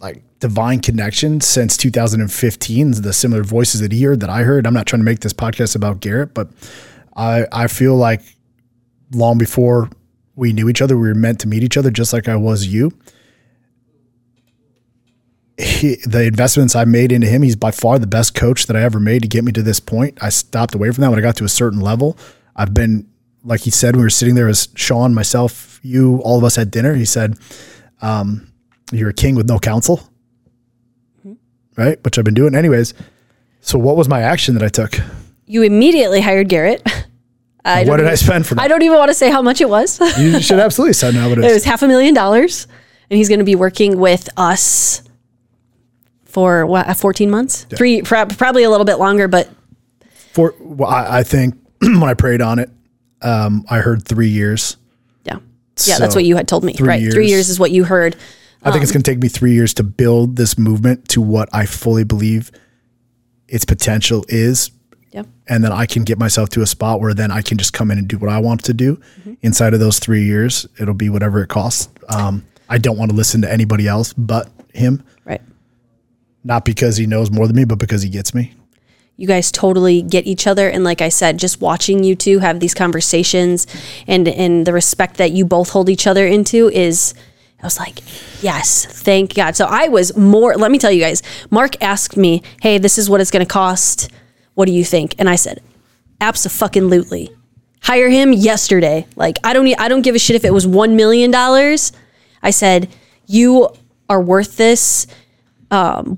like 0.00 0.22
divine 0.40 0.80
connection 0.80 1.40
since 1.40 1.76
2015. 1.76 3.02
The 3.02 3.12
similar 3.12 3.42
voices 3.42 3.80
that 3.80 3.92
he 3.92 4.02
heard 4.02 4.20
that 4.20 4.30
I 4.30 4.42
heard. 4.42 4.66
I'm 4.66 4.74
not 4.74 4.86
trying 4.86 5.00
to 5.00 5.04
make 5.04 5.20
this 5.20 5.32
podcast 5.32 5.76
about 5.76 6.00
Garrett, 6.00 6.34
but 6.34 6.48
I 7.16 7.46
I 7.52 7.66
feel 7.66 7.96
like 7.96 8.22
long 9.12 9.38
before 9.38 9.90
we 10.36 10.52
knew 10.52 10.68
each 10.68 10.82
other, 10.82 10.96
we 10.96 11.08
were 11.08 11.14
meant 11.14 11.40
to 11.40 11.48
meet 11.48 11.62
each 11.62 11.76
other, 11.76 11.90
just 11.90 12.12
like 12.12 12.28
I 12.28 12.36
was 12.36 12.66
you. 12.66 12.92
He, 15.56 15.96
the 16.04 16.24
investments 16.24 16.74
I 16.74 16.84
made 16.84 17.12
into 17.12 17.28
him, 17.28 17.42
he's 17.42 17.54
by 17.54 17.70
far 17.70 17.98
the 18.00 18.08
best 18.08 18.34
coach 18.34 18.66
that 18.66 18.76
I 18.76 18.82
ever 18.82 18.98
made 18.98 19.22
to 19.22 19.28
get 19.28 19.44
me 19.44 19.52
to 19.52 19.62
this 19.62 19.78
point. 19.78 20.18
I 20.20 20.28
stopped 20.30 20.74
away 20.74 20.90
from 20.90 21.02
that 21.02 21.10
when 21.10 21.18
I 21.18 21.22
got 21.22 21.36
to 21.36 21.44
a 21.44 21.48
certain 21.48 21.80
level. 21.80 22.18
I've 22.56 22.74
been, 22.74 23.08
like 23.44 23.60
he 23.60 23.70
said, 23.70 23.94
we 23.94 24.02
were 24.02 24.10
sitting 24.10 24.34
there 24.34 24.48
as 24.48 24.68
Sean, 24.74 25.14
myself, 25.14 25.73
you, 25.84 26.18
all 26.24 26.38
of 26.38 26.44
us 26.44 26.56
had 26.56 26.70
dinner. 26.70 26.94
He 26.94 27.04
said, 27.04 27.36
um, 28.02 28.50
"You're 28.92 29.10
a 29.10 29.14
king 29.14 29.34
with 29.34 29.46
no 29.48 29.58
counsel," 29.58 30.00
right? 31.76 32.02
Which 32.04 32.18
I've 32.18 32.24
been 32.24 32.34
doing, 32.34 32.54
anyways. 32.54 32.94
So, 33.60 33.78
what 33.78 33.96
was 33.96 34.08
my 34.08 34.20
action 34.22 34.54
that 34.54 34.62
I 34.62 34.68
took? 34.68 34.98
you 35.46 35.62
immediately 35.62 36.20
hired 36.22 36.48
Garrett. 36.48 36.82
I 37.66 37.84
what 37.84 37.96
did 37.98 38.04
even- 38.04 38.12
I 38.12 38.14
spend 38.14 38.46
for 38.46 38.54
that? 38.56 38.62
I 38.62 38.68
don't 38.68 38.82
even 38.82 38.96
want 38.98 39.10
to 39.10 39.14
say 39.14 39.30
how 39.30 39.40
much 39.42 39.60
it 39.60 39.68
was. 39.68 40.00
you 40.18 40.40
should 40.40 40.58
absolutely 40.58 40.92
say 40.94 41.12
now 41.12 41.28
what 41.28 41.38
it 41.38 41.44
it 41.44 41.48
is. 41.48 41.54
was 41.54 41.64
half 41.64 41.82
a 41.82 41.88
million 41.88 42.14
dollars, 42.14 42.66
and 43.10 43.16
he's 43.18 43.28
going 43.28 43.38
to 43.38 43.44
be 43.44 43.54
working 43.54 43.98
with 43.98 44.28
us 44.36 45.02
for 46.24 46.66
what, 46.66 46.88
uh, 46.88 46.94
14 46.94 47.30
months? 47.30 47.64
Three, 47.74 48.02
prob- 48.02 48.36
probably 48.36 48.64
a 48.64 48.70
little 48.70 48.84
bit 48.84 48.96
longer, 48.96 49.28
but 49.28 49.48
For 50.32 50.54
well, 50.60 50.90
I, 50.90 51.20
I 51.20 51.22
think 51.22 51.54
when 51.80 52.02
I 52.04 52.14
prayed 52.14 52.40
on 52.42 52.58
it, 52.58 52.70
um, 53.22 53.64
I 53.70 53.78
heard 53.78 54.06
three 54.06 54.28
years. 54.28 54.76
Yeah. 55.78 55.94
Yeah, 55.94 55.98
that's 55.98 56.14
what 56.14 56.24
you 56.24 56.36
had 56.36 56.48
told 56.48 56.64
me. 56.64 56.72
three 56.72 56.88
right. 56.88 57.00
Three 57.12 57.24
years. 57.26 57.30
years 57.30 57.48
is 57.48 57.58
what 57.60 57.70
you 57.70 57.84
heard. 57.84 58.16
I 58.62 58.70
think 58.70 58.82
it's 58.82 58.90
Um, 58.92 58.94
going 58.94 59.02
to 59.02 59.10
take 59.10 59.18
me 59.22 59.28
three 59.28 59.52
years 59.52 59.74
to 59.74 59.82
build 59.82 60.36
this 60.36 60.56
movement 60.56 61.08
to 61.10 61.20
what 61.20 61.48
I 61.52 61.66
fully 61.66 62.04
believe 62.04 62.50
its 63.48 63.64
potential 63.64 64.24
is. 64.28 64.70
Yep. 65.12 65.26
And 65.48 65.62
then 65.62 65.70
I 65.72 65.86
can 65.86 66.02
get 66.02 66.18
myself 66.18 66.48
to 66.50 66.62
a 66.62 66.66
spot 66.66 67.00
where 67.00 67.12
then 67.14 67.30
I 67.30 67.42
can 67.42 67.58
just 67.58 67.72
come 67.72 67.90
in 67.90 67.98
and 67.98 68.08
do 68.08 68.16
what 68.18 68.30
I 68.30 68.38
want 68.38 68.64
to 68.64 68.72
do. 68.74 68.96
Mm-hmm. 69.20 69.34
Inside 69.42 69.74
of 69.74 69.80
those 69.80 69.98
three 69.98 70.24
years, 70.24 70.66
it'll 70.80 70.94
be 70.94 71.08
whatever 71.10 71.42
it 71.42 71.48
costs. 71.48 71.88
Um, 72.08 72.44
I 72.68 72.78
don't 72.78 72.96
want 72.96 73.10
to 73.10 73.16
listen 73.16 73.42
to 73.42 73.52
anybody 73.52 73.86
else 73.86 74.12
but 74.14 74.48
him, 74.72 75.02
Right. 75.26 75.42
not 76.42 76.64
because 76.64 76.96
he 76.96 77.06
knows 77.06 77.30
more 77.30 77.46
than 77.46 77.54
me, 77.56 77.64
but 77.64 77.78
because 77.78 78.02
he 78.02 78.08
gets 78.08 78.34
me. 78.34 78.54
You 79.16 79.28
guys 79.28 79.52
totally 79.52 80.02
get 80.02 80.26
each 80.26 80.46
other. 80.46 80.68
And 80.68 80.84
like 80.84 81.00
i 81.00 81.08
said 81.08 81.38
just 81.38 81.60
watching 81.60 82.04
you 82.04 82.14
two 82.14 82.40
have 82.40 82.60
these 82.60 82.74
conversations 82.74 83.66
and 84.06 84.28
and 84.28 84.66
the 84.66 84.72
respect 84.72 85.16
that 85.16 85.32
you 85.32 85.44
both 85.44 85.70
hold 85.70 85.88
each 85.88 86.06
other 86.06 86.26
into 86.26 86.68
is 86.70 87.14
i 87.62 87.66
was 87.66 87.78
like 87.78 88.00
yes 88.42 88.84
thank 88.84 89.34
god. 89.34 89.56
So 89.56 89.66
i 89.66 89.88
was 89.88 90.16
more 90.16 90.54
let 90.56 90.70
me 90.70 90.78
tell 90.78 90.90
you 90.90 91.00
guys 91.00 91.22
mark 91.50 91.80
asked 91.82 92.16
me 92.16 92.42
hey 92.60 92.78
this 92.78 92.98
is 92.98 93.08
what 93.08 93.20
it's 93.20 93.30
going 93.30 93.44
to 93.44 93.52
cost. 93.52 94.10
What 94.54 94.66
do 94.66 94.72
you 94.72 94.84
think? 94.84 95.14
And 95.18 95.28
i 95.28 95.36
said 95.36 95.60
absolutely. 96.20 97.30
Hire 97.82 98.08
him 98.08 98.32
yesterday. 98.32 99.06
Like 99.16 99.38
i 99.44 99.52
don't 99.52 99.68
i 99.80 99.88
don't 99.88 100.02
give 100.02 100.14
a 100.14 100.18
shit 100.18 100.36
if 100.36 100.44
it 100.44 100.52
was 100.52 100.66
1 100.66 100.96
million 100.96 101.30
dollars. 101.30 101.92
I 102.42 102.50
said 102.50 102.88
you 103.26 103.68
are 104.08 104.20
worth 104.20 104.56
this 104.56 105.06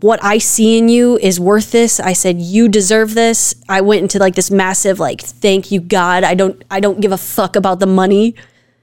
what 0.01 0.23
I 0.23 0.39
see 0.39 0.79
in 0.79 0.89
you 0.89 1.17
is 1.19 1.39
worth 1.41 1.71
this. 1.73 2.01
I 2.01 2.13
said 2.13 2.41
you 2.41 2.69
deserve 2.69 3.15
this. 3.15 3.55
I 3.69 3.81
went 3.81 4.03
into 4.03 4.19
like 4.19 4.35
this 4.35 4.51
massive 4.51 4.99
like 5.01 5.21
thank 5.21 5.71
you 5.71 5.81
God. 5.81 6.25
I 6.25 6.35
don't 6.35 6.63
I 6.71 6.81
don't 6.81 7.01
give 7.01 7.13
a 7.13 7.19
fuck 7.19 7.57
about 7.57 7.79
the 7.81 7.87
money. 7.87 8.35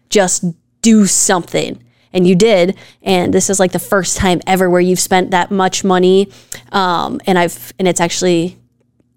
Just 0.10 0.44
do 0.82 1.06
something. 1.06 1.82
And 2.16 2.28
you 2.28 2.36
did. 2.36 2.78
And 3.02 3.34
this 3.34 3.50
is 3.50 3.60
like 3.60 3.72
the 3.72 3.80
first 3.80 4.18
time 4.18 4.40
ever 4.46 4.70
where 4.70 4.82
you've 4.82 5.00
spent 5.00 5.32
that 5.32 5.50
much 5.50 5.84
money. 5.84 6.32
Um, 6.72 7.20
and 7.26 7.40
I've 7.40 7.74
and 7.80 7.88
it's 7.88 8.00
actually 8.02 8.58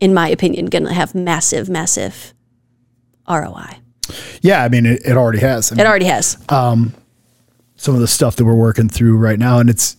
in 0.01 0.13
my 0.15 0.29
opinion 0.29 0.67
going 0.67 0.85
to 0.85 0.93
have 0.95 1.15
massive 1.15 1.69
massive 1.69 2.33
ROI. 3.29 3.79
Yeah, 4.41 4.63
I 4.63 4.69
mean, 4.69 4.87
it, 4.87 5.03
it 5.05 5.17
already 5.17 5.41
has. 5.41 5.73
I 5.73 5.75
mean, 5.75 5.81
It 5.81 5.89
already 5.89 6.05
has. 6.07 6.39
some 6.49 7.95
of 7.95 8.01
the 8.01 8.07
stuff 8.07 8.37
that 8.37 8.45
we're 8.45 8.55
working 8.55 8.89
through 8.89 9.17
right 9.17 9.39
now, 9.39 9.59
and 9.59 9.69
it's 9.69 9.97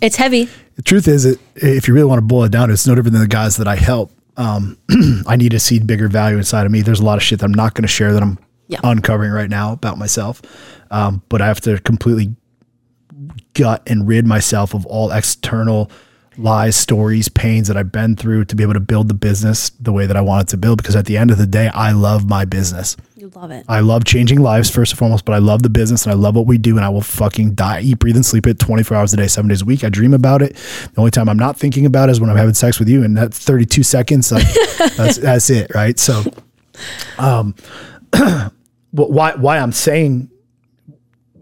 it's 0.00 0.16
heavy. 0.16 0.48
The 0.76 0.82
truth 0.82 1.08
is 1.08 1.24
that 1.24 1.38
if 1.56 1.86
you 1.88 1.94
really 1.94 2.06
want 2.08 2.18
to 2.18 2.22
boil 2.26 2.44
it 2.44 2.52
down, 2.52 2.70
it's 2.70 2.86
no 2.86 2.94
different 2.94 3.12
than 3.12 3.22
the 3.22 3.28
guys 3.28 3.56
that 3.58 3.68
I 3.68 3.76
help. 3.76 4.10
Um, 4.36 4.78
I 5.26 5.36
need 5.36 5.50
to 5.50 5.60
see 5.60 5.78
bigger 5.78 6.08
value 6.08 6.36
inside 6.38 6.64
of 6.66 6.72
me. 6.72 6.80
There's 6.82 7.00
a 7.00 7.04
lot 7.04 7.16
of 7.18 7.22
shit 7.22 7.40
that 7.40 7.44
I'm 7.44 7.52
not 7.54 7.74
going 7.74 7.82
to 7.82 7.88
share 7.88 8.12
that 8.14 8.22
I'm 8.22 8.38
Yeah. 8.68 8.80
uncovering 8.82 9.32
right 9.32 9.50
now 9.50 9.72
about 9.72 9.98
myself. 9.98 10.40
Um, 10.90 11.22
but 11.28 11.42
I 11.42 11.46
have 11.46 11.60
to 11.62 11.78
completely 11.80 12.34
gut 13.54 13.82
and 13.86 14.06
rid 14.08 14.26
myself 14.26 14.74
of 14.74 14.86
all 14.86 15.10
external 15.10 15.90
lies, 16.38 16.76
stories, 16.76 17.28
pains 17.28 17.68
that 17.68 17.76
I've 17.76 17.92
been 17.92 18.16
through 18.16 18.46
to 18.46 18.56
be 18.56 18.62
able 18.62 18.72
to 18.74 18.80
build 18.80 19.08
the 19.08 19.14
business 19.14 19.70
the 19.78 19.92
way 19.92 20.06
that 20.06 20.16
I 20.16 20.22
want 20.22 20.48
it 20.48 20.50
to 20.52 20.56
build. 20.56 20.78
Because 20.78 20.96
at 20.96 21.04
the 21.04 21.18
end 21.18 21.30
of 21.30 21.36
the 21.38 21.46
day, 21.46 21.68
I 21.68 21.92
love 21.92 22.26
my 22.28 22.44
business. 22.46 22.96
You 23.22 23.30
love 23.36 23.52
it. 23.52 23.64
I 23.68 23.78
love 23.78 24.02
changing 24.02 24.40
lives 24.40 24.68
first 24.68 24.90
and 24.90 24.98
foremost, 24.98 25.24
but 25.24 25.32
I 25.32 25.38
love 25.38 25.62
the 25.62 25.70
business 25.70 26.06
and 26.06 26.12
I 26.12 26.16
love 26.16 26.34
what 26.34 26.48
we 26.48 26.58
do 26.58 26.74
and 26.74 26.84
I 26.84 26.88
will 26.88 27.02
fucking 27.02 27.54
die, 27.54 27.80
eat, 27.80 28.00
breathe, 28.00 28.16
and 28.16 28.26
sleep 28.26 28.48
it 28.48 28.58
24 28.58 28.96
hours 28.96 29.12
a 29.12 29.16
day, 29.16 29.28
seven 29.28 29.48
days 29.48 29.62
a 29.62 29.64
week. 29.64 29.84
I 29.84 29.90
dream 29.90 30.12
about 30.12 30.42
it. 30.42 30.56
The 30.56 30.98
only 30.98 31.12
time 31.12 31.28
I'm 31.28 31.38
not 31.38 31.56
thinking 31.56 31.86
about 31.86 32.08
it 32.08 32.12
is 32.12 32.20
when 32.20 32.30
I'm 32.30 32.36
having 32.36 32.54
sex 32.54 32.80
with 32.80 32.88
you, 32.88 33.04
and 33.04 33.16
that's 33.16 33.38
32 33.38 33.84
seconds. 33.84 34.32
Like 34.32 34.44
that's 34.96 35.18
that's 35.18 35.50
it, 35.50 35.72
right? 35.72 35.96
So, 36.00 36.24
um, 37.16 37.54
why 38.90 39.36
why 39.36 39.58
I'm 39.58 39.70
saying 39.70 40.28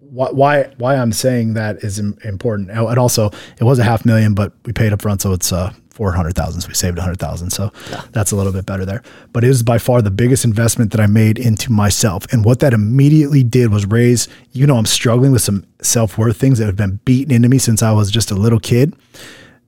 why 0.01 0.29
why 0.33 0.75
why 0.77 0.97
I'm 0.97 1.13
saying 1.13 1.55
that 1.55 1.79
is 1.79 1.99
important, 1.99 2.69
and 2.69 2.99
also 2.99 3.31
it 3.59 3.65
was 3.65 3.79
a 3.79 3.85
half 3.85 4.05
million, 4.05 4.35
but 4.35 4.53
we 4.67 4.75
paid 4.75 4.93
up 4.93 5.01
front, 5.01 5.23
so 5.23 5.33
it's 5.33 5.51
uh 5.51 5.73
four 6.01 6.13
hundred 6.13 6.35
thousand. 6.35 6.63
So 6.63 6.69
we 6.69 6.73
saved 6.73 6.97
a 6.97 7.03
hundred 7.03 7.19
thousand, 7.19 7.51
so 7.51 7.71
that's 8.13 8.33
a 8.33 8.37
little 8.37 8.55
bit 8.55 8.65
better 8.65 8.87
there. 8.87 9.03
But 9.35 9.45
it 9.45 9.49
was 9.49 9.63
by 9.63 9.77
far 9.77 10.01
the 10.01 10.11
biggest 10.11 10.47
investment 10.47 10.93
that 10.93 11.01
I 11.01 11.07
made 11.07 11.39
into 11.39 11.71
myself, 11.71 12.25
and 12.33 12.43
what 12.43 12.61
that 12.61 12.73
immediately 12.73 13.43
did 13.43 13.71
was 13.71 13.85
raise. 13.85 14.27
You 14.53 14.67
know, 14.67 14.79
I'm 14.79 14.87
struggling 14.87 15.31
with 15.31 15.43
some 15.43 15.67
self 15.83 16.17
worth 16.17 16.39
things 16.39 16.59
that 16.59 16.65
have 16.65 16.77
been 16.77 17.01
beaten 17.05 17.35
into 17.35 17.51
me 17.51 17.59
since 17.59 17.83
I 17.83 17.93
was 17.93 18.11
just 18.11 18.31
a 18.31 18.35
little 18.35 18.59
kid. 18.59 18.97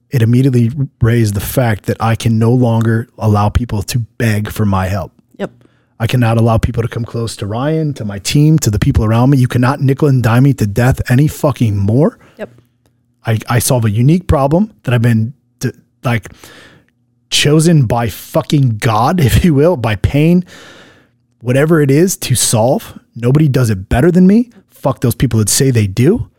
It 0.09 0.23
immediately 0.23 0.71
raised 1.03 1.35
the 1.35 1.41
fact 1.41 1.85
that 1.85 1.99
I 2.01 2.15
can 2.17 2.39
no 2.39 2.51
longer 2.51 3.09
allow 3.19 3.51
people 3.51 3.83
to 3.83 3.99
beg 3.99 4.51
for 4.51 4.65
my 4.65 4.87
help. 4.87 5.13
Yep. 5.37 5.51
I 6.01 6.07
cannot 6.07 6.39
allow 6.39 6.57
people 6.57 6.83
to 6.83 6.89
come 6.89 7.05
close 7.05 7.37
to 7.37 7.47
Ryan, 7.47 7.93
to 7.95 8.07
my 8.07 8.19
team, 8.19 8.59
to 8.61 8.71
the 8.71 8.79
people 8.79 9.05
around 9.05 9.29
me. 9.29 9.37
You 9.37 9.49
cannot 9.49 9.81
nickel 9.81 10.09
and 10.09 10.23
dime 10.23 10.45
me 10.45 10.55
to 10.55 10.67
death 10.67 11.11
any 11.11 11.29
fucking 11.29 11.77
more. 11.77 12.19
Yep. 12.39 12.49
I, 13.27 13.39
I 13.51 13.59
solve 13.59 13.85
a 13.85 13.91
unique 13.91 14.29
problem 14.29 14.73
that 14.85 14.95
I've 14.95 15.03
been 15.03 15.35
like 16.05 16.33
chosen 17.31 17.87
by 17.87 18.09
fucking 18.09 18.79
God, 18.79 19.21
if 19.25 19.45
you 19.45 19.55
will, 19.55 19.77
by 19.77 19.97
pain, 19.97 20.45
whatever 21.41 21.81
it 21.81 21.91
is 21.91 22.17
to 22.19 22.35
solve. 22.35 22.99
Nobody 23.15 23.49
does 23.49 23.71
it 23.71 23.89
better 23.89 24.11
than 24.11 24.27
me. 24.27 24.51
Fuck 24.69 25.01
those 25.01 25.15
people 25.15 25.39
that 25.39 25.49
say 25.49 25.71
they 25.71 25.87
do. 25.87 26.31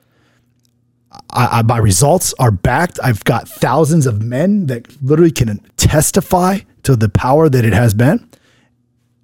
I, 1.30 1.60
I, 1.60 1.62
my 1.62 1.78
results 1.78 2.34
are 2.39 2.52
backed. 2.52 2.99
I've 3.04 3.23
got 3.23 3.47
thousands 3.47 4.06
of 4.06 4.21
men 4.21 4.67
that 4.67 5.02
literally 5.02 5.32
can 5.32 5.60
testify 5.78 6.60
to 6.84 6.95
the 6.95 7.10
power 7.10 7.49
that 7.49 7.63
it 7.63 7.73
has 7.73 7.93
been. 7.93 8.28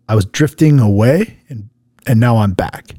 I 0.08 0.15
was 0.15 0.25
drifting 0.25 0.80
away 0.80 1.38
and 1.49 1.69
and 2.08 2.19
now 2.19 2.38
I'm 2.38 2.54
back. 2.54 2.95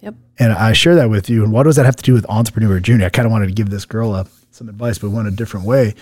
Yep. 0.00 0.14
And 0.38 0.52
I 0.52 0.72
share 0.72 0.94
that 0.94 1.10
with 1.10 1.28
you. 1.28 1.42
And 1.42 1.52
what 1.52 1.64
does 1.64 1.74
that 1.76 1.84
have 1.84 1.96
to 1.96 2.02
do 2.02 2.12
with 2.12 2.24
Entrepreneur 2.28 2.78
Junior? 2.78 3.06
I 3.06 3.08
kind 3.08 3.26
of 3.26 3.32
wanted 3.32 3.46
to 3.46 3.52
give 3.52 3.70
this 3.70 3.84
girl 3.84 4.14
a, 4.14 4.26
some 4.52 4.68
advice, 4.68 4.98
but 4.98 5.10
went 5.10 5.26
a 5.26 5.32
different 5.32 5.66
way. 5.66 5.94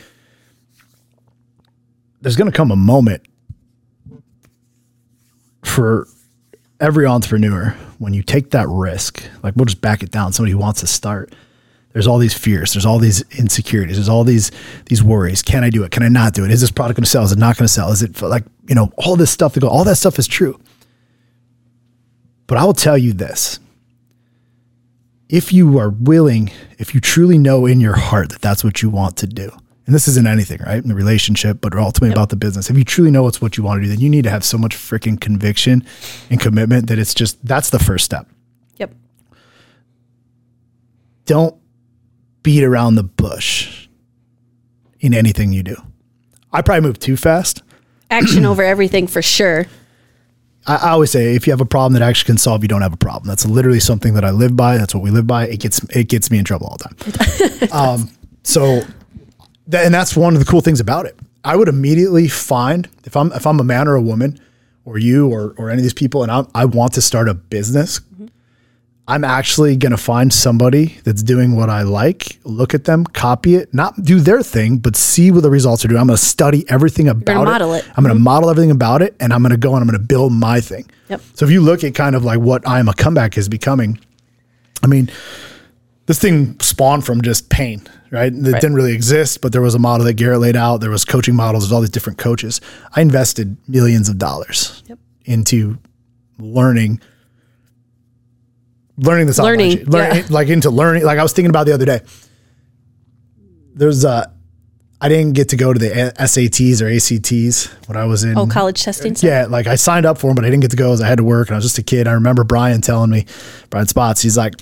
There's 2.22 2.37
going 2.37 2.50
to 2.50 2.56
come 2.56 2.70
a 2.70 2.76
moment 2.76 3.22
for 5.64 6.06
every 6.80 7.04
entrepreneur 7.06 7.76
when 7.98 8.14
you 8.14 8.22
take 8.22 8.50
that 8.50 8.68
risk. 8.68 9.22
Like 9.42 9.54
we'll 9.56 9.66
just 9.66 9.80
back 9.80 10.02
it 10.02 10.11
down. 10.11 10.32
Somebody 10.32 10.52
who 10.52 10.58
wants 10.58 10.80
to 10.80 10.87
start. 10.87 11.35
There's 11.92 12.06
all 12.06 12.18
these 12.18 12.32
fears. 12.32 12.72
There's 12.72 12.87
all 12.87 12.98
these 12.98 13.22
insecurities. 13.32 13.96
There's 13.96 14.08
all 14.08 14.24
these 14.24 14.50
these 14.87 15.02
worries. 15.02 15.42
Can 15.42 15.62
I 15.62 15.70
do 15.70 15.82
it? 15.85 15.90
Can 15.90 16.02
I 16.02 16.08
not 16.08 16.32
do 16.32 16.44
it? 16.44 16.50
Is 16.50 16.61
this 16.61 16.70
product 16.70 16.96
going 16.96 17.04
to 17.04 17.11
sell? 17.11 17.22
Is 17.22 17.32
it 17.32 17.38
not 17.38 17.56
going 17.56 17.66
to 17.66 17.72
sell? 17.72 17.90
Is 17.90 18.02
it 18.02 18.20
like 18.22 18.44
you 18.68 18.74
know 18.74 18.90
all 18.96 19.16
this 19.16 19.30
stuff 19.30 19.54
that 19.54 19.61
go? 19.61 19.68
All 19.68 19.85
that 19.85 19.96
stuff 19.96 20.18
is 20.18 20.26
true. 20.26 20.58
But 22.46 22.58
I 22.58 22.64
will 22.64 22.72
tell 22.72 22.96
you 22.96 23.12
this 23.12 23.58
if 25.28 25.52
you 25.52 25.78
are 25.78 25.90
willing, 25.90 26.50
if 26.78 26.94
you 26.94 27.00
truly 27.00 27.38
know 27.38 27.66
in 27.66 27.80
your 27.80 27.96
heart 27.96 28.30
that 28.30 28.40
that's 28.40 28.62
what 28.62 28.82
you 28.82 28.90
want 28.90 29.16
to 29.18 29.26
do, 29.26 29.50
and 29.87 29.95
this 29.95 30.07
isn't 30.07 30.27
anything, 30.27 30.61
right? 30.64 30.83
In 30.83 30.88
the 30.88 30.95
relationship, 30.95 31.61
but 31.61 31.75
ultimately 31.75 32.11
yep. 32.11 32.16
about 32.16 32.29
the 32.29 32.37
business. 32.37 32.71
If 32.71 32.79
you 32.79 32.85
truly 32.85 33.11
know 33.11 33.27
it's 33.27 33.40
what 33.40 33.57
you 33.57 33.64
want 33.64 33.81
to 33.81 33.85
do, 33.85 33.88
then 33.88 34.01
you 34.01 34.09
need 34.09 34.23
to 34.25 34.31
have 34.31 34.45
so 34.45 34.57
much 34.57 34.77
freaking 34.77 35.21
conviction 35.21 35.85
and 36.31 36.40
commitment 36.40 36.87
that 36.87 36.99
it's 36.99 37.14
just 37.14 37.45
that's 37.45 37.71
the 37.71 37.81
first 37.81 38.05
step. 38.05 38.29
Yep. 38.77 38.95
Don't 41.27 41.57
beat 42.42 42.62
around 42.62 42.95
the 42.95 43.03
bush 43.03 43.88
in 45.01 45.14
anything 45.14 45.53
you 45.53 45.62
do. 45.62 45.77
I 46.53 46.62
probably 46.62 46.83
move 46.83 46.99
too 46.99 47.16
fast. 47.16 47.62
Action 48.11 48.45
over 48.47 48.62
everything 48.62 49.07
for 49.07 49.23
sure. 49.23 49.66
I, 50.66 50.77
I, 50.77 50.90
always 50.90 51.11
say 51.11 51.35
if 51.35 51.47
you 51.47 51.53
have 51.53 51.61
a 51.61 51.66
problem 51.66 51.95
that 51.95 52.03
action 52.03 52.27
can 52.27 52.38
solve, 52.38 52.62
you 52.62 52.68
don't 52.68 52.83
have 52.83 52.92
a 52.92 52.99
problem. 52.99 53.27
That's 53.27 53.45
literally 53.47 53.81
something 53.81 54.14
that 54.14 54.25
I 54.25 54.31
live 54.31 54.55
by. 54.55 54.77
That's 54.77 54.95
what 54.95 55.03
we 55.03 55.11
live 55.11 55.27
by. 55.27 55.49
It 55.49 55.59
gets 55.59 55.83
it 55.90 56.09
gets 56.09 56.31
me 56.31 56.38
in 56.38 56.45
trouble 56.45 56.68
all 56.68 56.77
the 56.77 57.68
time. 57.68 57.68
um, 57.73 58.11
so 58.45 58.83
and 59.70 59.92
that's 59.94 60.16
one 60.16 60.35
of 60.35 60.40
the 60.40 60.46
cool 60.46 60.61
things 60.61 60.81
about 60.81 61.07
it. 61.07 61.18
I 61.44 61.57
would 61.57 61.68
immediately 61.68 62.29
find 62.29 62.88
if 63.05 63.16
I'm 63.16 63.33
if 63.33 63.46
I'm 63.46 63.61
a 63.61 63.64
man 63.64 63.88
or 63.88 63.94
a 63.94 64.03
woman, 64.03 64.40
or 64.85 64.98
you 64.98 65.29
or 65.29 65.55
or 65.59 65.70
any 65.70 65.79
of 65.79 65.83
these 65.83 65.94
people, 65.94 66.22
and 66.22 66.33
I, 66.33 66.44
I 66.55 66.64
want 66.64 66.94
to 66.94 67.03
start 67.03 67.29
a 67.29 67.35
business. 67.35 68.01
Mm-hmm. 68.01 68.27
I'm 69.09 69.25
actually 69.25 69.77
going 69.77 69.90
to 69.90 69.98
find 69.98 70.33
somebody 70.33 70.98
that's 71.05 71.25
doing 71.25 71.57
what 71.57 71.68
I 71.68 71.83
like, 71.83 72.38
look 72.44 72.72
at 72.72 72.85
them, 72.85 73.05
copy 73.05 73.57
it, 73.57 73.75
not 73.75 74.01
do 74.03 74.20
their 74.20 74.44
thing, 74.44 74.79
but 74.79 74.94
see 74.94 75.33
what 75.33 75.42
the 75.42 75.51
results 75.51 75.85
are 75.85 75.88
doing. 75.88 76.01
I'm 76.01 76.07
going 76.07 76.16
to 76.16 76.25
study 76.25 76.64
everything 76.68 77.09
about 77.09 77.44
model 77.44 77.75
it. 77.75 77.79
it. 77.79 77.88
I'm 77.96 78.05
going 78.05 78.14
to 78.14 78.14
mm-hmm. 78.14 78.22
model 78.22 78.48
everything 78.48 78.70
about 78.70 79.03
it 79.03 79.16
and 79.18 79.33
I'm 79.33 79.42
going 79.42 79.51
to 79.51 79.57
go 79.57 79.75
and 79.75 79.83
I'm 79.83 79.88
going 79.88 80.01
to 80.01 80.07
build 80.07 80.33
my 80.33 80.61
thing. 80.61 80.88
Yep. 81.09 81.20
So 81.35 81.44
if 81.44 81.51
you 81.51 81.61
look 81.61 81.83
at 81.83 81.96
kind 81.96 82.14
of 82.14 82.25
like 82.25 82.38
what 82.38 82.66
I'm 82.66 82.88
a 82.88 82.94
comeback 82.94 83.37
is 83.37 83.48
becoming, 83.48 83.98
I 84.85 84.87
mean, 84.87 85.11
this 86.07 86.20
thing 86.20 86.59
spawned 86.61 87.05
from 87.05 87.22
just 87.22 87.51
pain, 87.51 87.83
right? 88.12 88.33
It 88.33 88.37
right. 88.37 88.61
didn't 88.61 88.75
really 88.75 88.92
exist, 88.92 89.40
but 89.40 89.53
there 89.53 89.62
was 89.62 89.75
a 89.75 89.79
model 89.79 90.07
that 90.07 90.14
Garrett 90.14 90.40
laid 90.40 90.55
out. 90.55 90.79
There 90.79 90.90
was 90.90 91.05
coaching 91.05 91.35
models. 91.35 91.64
There's 91.64 91.72
all 91.72 91.81
these 91.81 91.90
different 91.90 92.18
coaches. 92.18 92.61
I 92.94 93.01
invested 93.01 93.57
millions 93.66 94.09
of 94.09 94.18
dollars 94.18 94.83
yep. 94.87 94.98
into 95.25 95.79
learning, 96.38 97.01
learning 98.98 99.27
this 99.27 99.38
learning, 99.38 99.87
learning 99.87 100.18
yeah. 100.18 100.27
like 100.31 100.48
into 100.48 100.70
learning. 100.70 101.05
Like 101.05 101.18
I 101.18 101.22
was 101.22 101.33
thinking 101.33 101.51
about 101.51 101.66
the 101.66 101.72
other 101.72 101.87
day. 101.87 102.01
There's 103.75 104.05
a, 104.05 104.31
I 105.01 105.09
didn't 105.09 105.33
get 105.33 105.48
to 105.48 105.57
go 105.57 105.72
to 105.72 105.79
the 105.79 105.88
SATs 105.88 106.83
or 106.83 106.88
ACTs 106.88 107.88
when 107.88 107.96
I 107.96 108.05
was 108.05 108.22
in 108.22 108.37
oh 108.37 108.46
college 108.46 108.83
testing. 108.83 109.16
Yeah, 109.20 109.46
like 109.46 109.66
I 109.66 109.77
signed 109.77 110.05
up 110.05 110.18
for 110.18 110.27
them, 110.27 110.37
but 110.37 110.44
I 110.44 110.51
didn't 110.51 110.61
get 110.61 110.70
to 110.72 110.77
go 110.77 110.92
as 110.92 111.01
I 111.01 111.09
had 111.09 111.16
to 111.16 111.25
work, 111.25 111.48
and 111.48 111.55
I 111.55 111.57
was 111.57 111.64
just 111.64 111.79
a 111.79 111.83
kid. 111.83 112.07
I 112.07 112.12
remember 112.12 112.44
Brian 112.44 112.83
telling 112.83 113.11
me, 113.11 113.25
Brian 113.70 113.87
Spots, 113.87 114.20
he's 114.20 114.37
like 114.37 114.55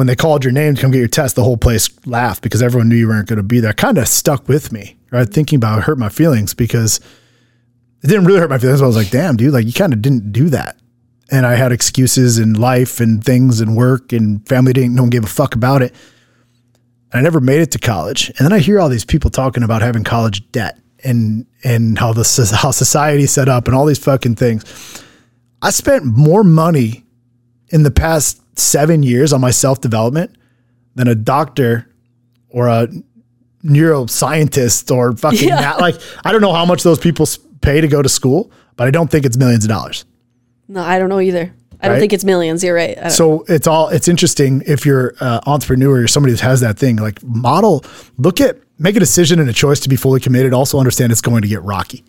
when 0.00 0.06
they 0.06 0.16
called 0.16 0.44
your 0.44 0.52
name 0.54 0.74
to 0.74 0.80
come 0.80 0.90
get 0.90 0.98
your 0.98 1.08
test, 1.08 1.36
the 1.36 1.44
whole 1.44 1.58
place 1.58 1.90
laughed 2.06 2.42
because 2.42 2.62
everyone 2.62 2.88
knew 2.88 2.96
you 2.96 3.06
weren't 3.06 3.28
going 3.28 3.36
to 3.36 3.42
be 3.42 3.60
there. 3.60 3.74
Kind 3.74 3.98
of 3.98 4.08
stuck 4.08 4.48
with 4.48 4.72
me, 4.72 4.96
right? 5.10 5.28
Thinking 5.28 5.58
about 5.58 5.78
it 5.78 5.82
hurt 5.82 5.98
my 5.98 6.08
feelings 6.08 6.54
because 6.54 7.00
it 8.02 8.06
didn't 8.06 8.24
really 8.24 8.40
hurt 8.40 8.48
my 8.48 8.56
feelings. 8.56 8.80
I 8.80 8.86
was 8.86 8.96
like, 8.96 9.10
damn, 9.10 9.36
dude, 9.36 9.52
like 9.52 9.66
you 9.66 9.74
kind 9.74 9.92
of 9.92 10.00
didn't 10.00 10.32
do 10.32 10.48
that. 10.48 10.78
And 11.30 11.44
I 11.44 11.54
had 11.54 11.70
excuses 11.70 12.38
in 12.38 12.54
life 12.54 12.98
and 12.98 13.22
things 13.22 13.60
and 13.60 13.76
work 13.76 14.14
and 14.14 14.48
family 14.48 14.72
didn't, 14.72 14.94
no 14.94 15.02
one 15.02 15.10
gave 15.10 15.24
a 15.24 15.26
fuck 15.26 15.54
about 15.54 15.82
it. 15.82 15.94
And 17.12 17.20
I 17.20 17.20
never 17.20 17.42
made 17.42 17.60
it 17.60 17.70
to 17.72 17.78
college. 17.78 18.30
And 18.30 18.38
then 18.38 18.54
I 18.54 18.60
hear 18.60 18.80
all 18.80 18.88
these 18.88 19.04
people 19.04 19.28
talking 19.28 19.62
about 19.62 19.82
having 19.82 20.02
college 20.02 20.50
debt 20.50 20.78
and, 21.04 21.44
and 21.62 21.98
how 21.98 22.14
the, 22.14 22.56
how 22.58 22.70
society 22.70 23.26
set 23.26 23.50
up 23.50 23.66
and 23.66 23.76
all 23.76 23.84
these 23.84 24.02
fucking 24.02 24.36
things. 24.36 24.64
I 25.60 25.68
spent 25.68 26.06
more 26.06 26.42
money 26.42 27.04
in 27.68 27.82
the 27.82 27.90
past 27.90 28.40
seven 28.60 29.02
years 29.02 29.32
on 29.32 29.40
my 29.40 29.50
self 29.50 29.80
development 29.80 30.36
than 30.94 31.08
a 31.08 31.14
doctor 31.14 31.90
or 32.48 32.68
a 32.68 32.88
neuroscientist 33.64 34.94
or 34.94 35.16
fucking 35.16 35.48
yeah. 35.48 35.76
like 35.76 35.96
I 36.24 36.32
don't 36.32 36.40
know 36.40 36.52
how 36.52 36.64
much 36.64 36.82
those 36.82 36.98
people 36.98 37.26
pay 37.60 37.80
to 37.80 37.88
go 37.88 38.02
to 38.02 38.08
school, 38.08 38.50
but 38.76 38.86
I 38.86 38.90
don't 38.90 39.10
think 39.10 39.24
it's 39.24 39.36
millions 39.36 39.64
of 39.64 39.68
dollars. 39.68 40.04
No, 40.68 40.82
I 40.82 40.98
don't 40.98 41.08
know 41.08 41.20
either. 41.20 41.54
I 41.82 41.88
don't 41.88 41.98
think 41.98 42.12
it's 42.12 42.24
millions. 42.24 42.62
You're 42.62 42.74
right. 42.74 43.10
So 43.10 43.36
know. 43.36 43.44
it's 43.48 43.66
all 43.66 43.88
it's 43.88 44.06
interesting 44.06 44.62
if 44.66 44.84
you're 44.84 45.14
an 45.20 45.40
entrepreneur 45.46 46.02
or 46.02 46.08
somebody 46.08 46.34
that 46.34 46.42
has 46.42 46.60
that 46.60 46.78
thing 46.78 46.96
like 46.96 47.22
model. 47.22 47.84
Look 48.18 48.40
at 48.40 48.58
make 48.78 48.96
a 48.96 49.00
decision 49.00 49.40
and 49.40 49.48
a 49.48 49.52
choice 49.52 49.80
to 49.80 49.88
be 49.88 49.96
fully 49.96 50.20
committed. 50.20 50.52
Also 50.52 50.78
understand 50.78 51.10
it's 51.10 51.22
going 51.22 51.42
to 51.42 51.48
get 51.48 51.62
rocky 51.62 52.04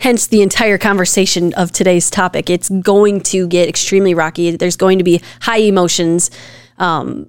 hence 0.00 0.26
the 0.26 0.42
entire 0.42 0.78
conversation 0.78 1.52
of 1.54 1.72
today's 1.72 2.10
topic. 2.10 2.50
It's 2.50 2.68
going 2.68 3.20
to 3.22 3.46
get 3.46 3.68
extremely 3.68 4.14
rocky. 4.14 4.50
There's 4.56 4.76
going 4.76 4.98
to 4.98 5.04
be 5.04 5.20
high 5.40 5.58
emotions, 5.58 6.30
um, 6.78 7.28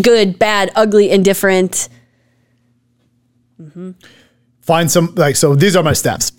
good, 0.00 0.38
bad, 0.38 0.70
ugly, 0.74 1.10
indifferent. 1.10 1.88
Mm-hmm. 3.60 3.92
Find 4.60 4.90
some 4.90 5.14
like 5.14 5.36
so. 5.36 5.54
These 5.54 5.76
are 5.76 5.82
my 5.82 5.92
steps. 5.92 6.32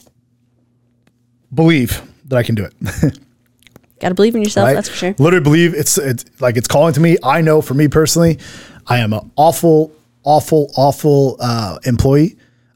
Believe 1.54 2.02
that 2.26 2.38
I 2.38 2.44
can 2.44 2.56
do 2.56 2.66
it. 2.66 2.74
Got 4.00 4.10
to 4.10 4.16
believe 4.16 4.36
in 4.36 4.42
yourself. 4.42 4.68
Right? 4.68 4.74
That's 4.74 4.90
for 4.90 4.96
sure. 4.96 5.16
Literally 5.18 5.44
believe 5.44 5.74
it's 5.74 5.98
it's 5.98 6.26
like 6.42 6.58
it's 6.58 6.68
calling 6.68 6.94
to 6.94 7.00
me. 7.00 7.18
I 7.24 7.42
know 7.42 7.62
for 7.62 7.74
me 7.74 7.88
personally, 7.88 8.40
I 8.88 9.00
am 9.00 9.14
an 9.14 9.32
awful, 9.36 9.92
awful, 10.24 10.72
awful 10.76 11.38
uh, 11.40 11.80
employee. 11.86 12.36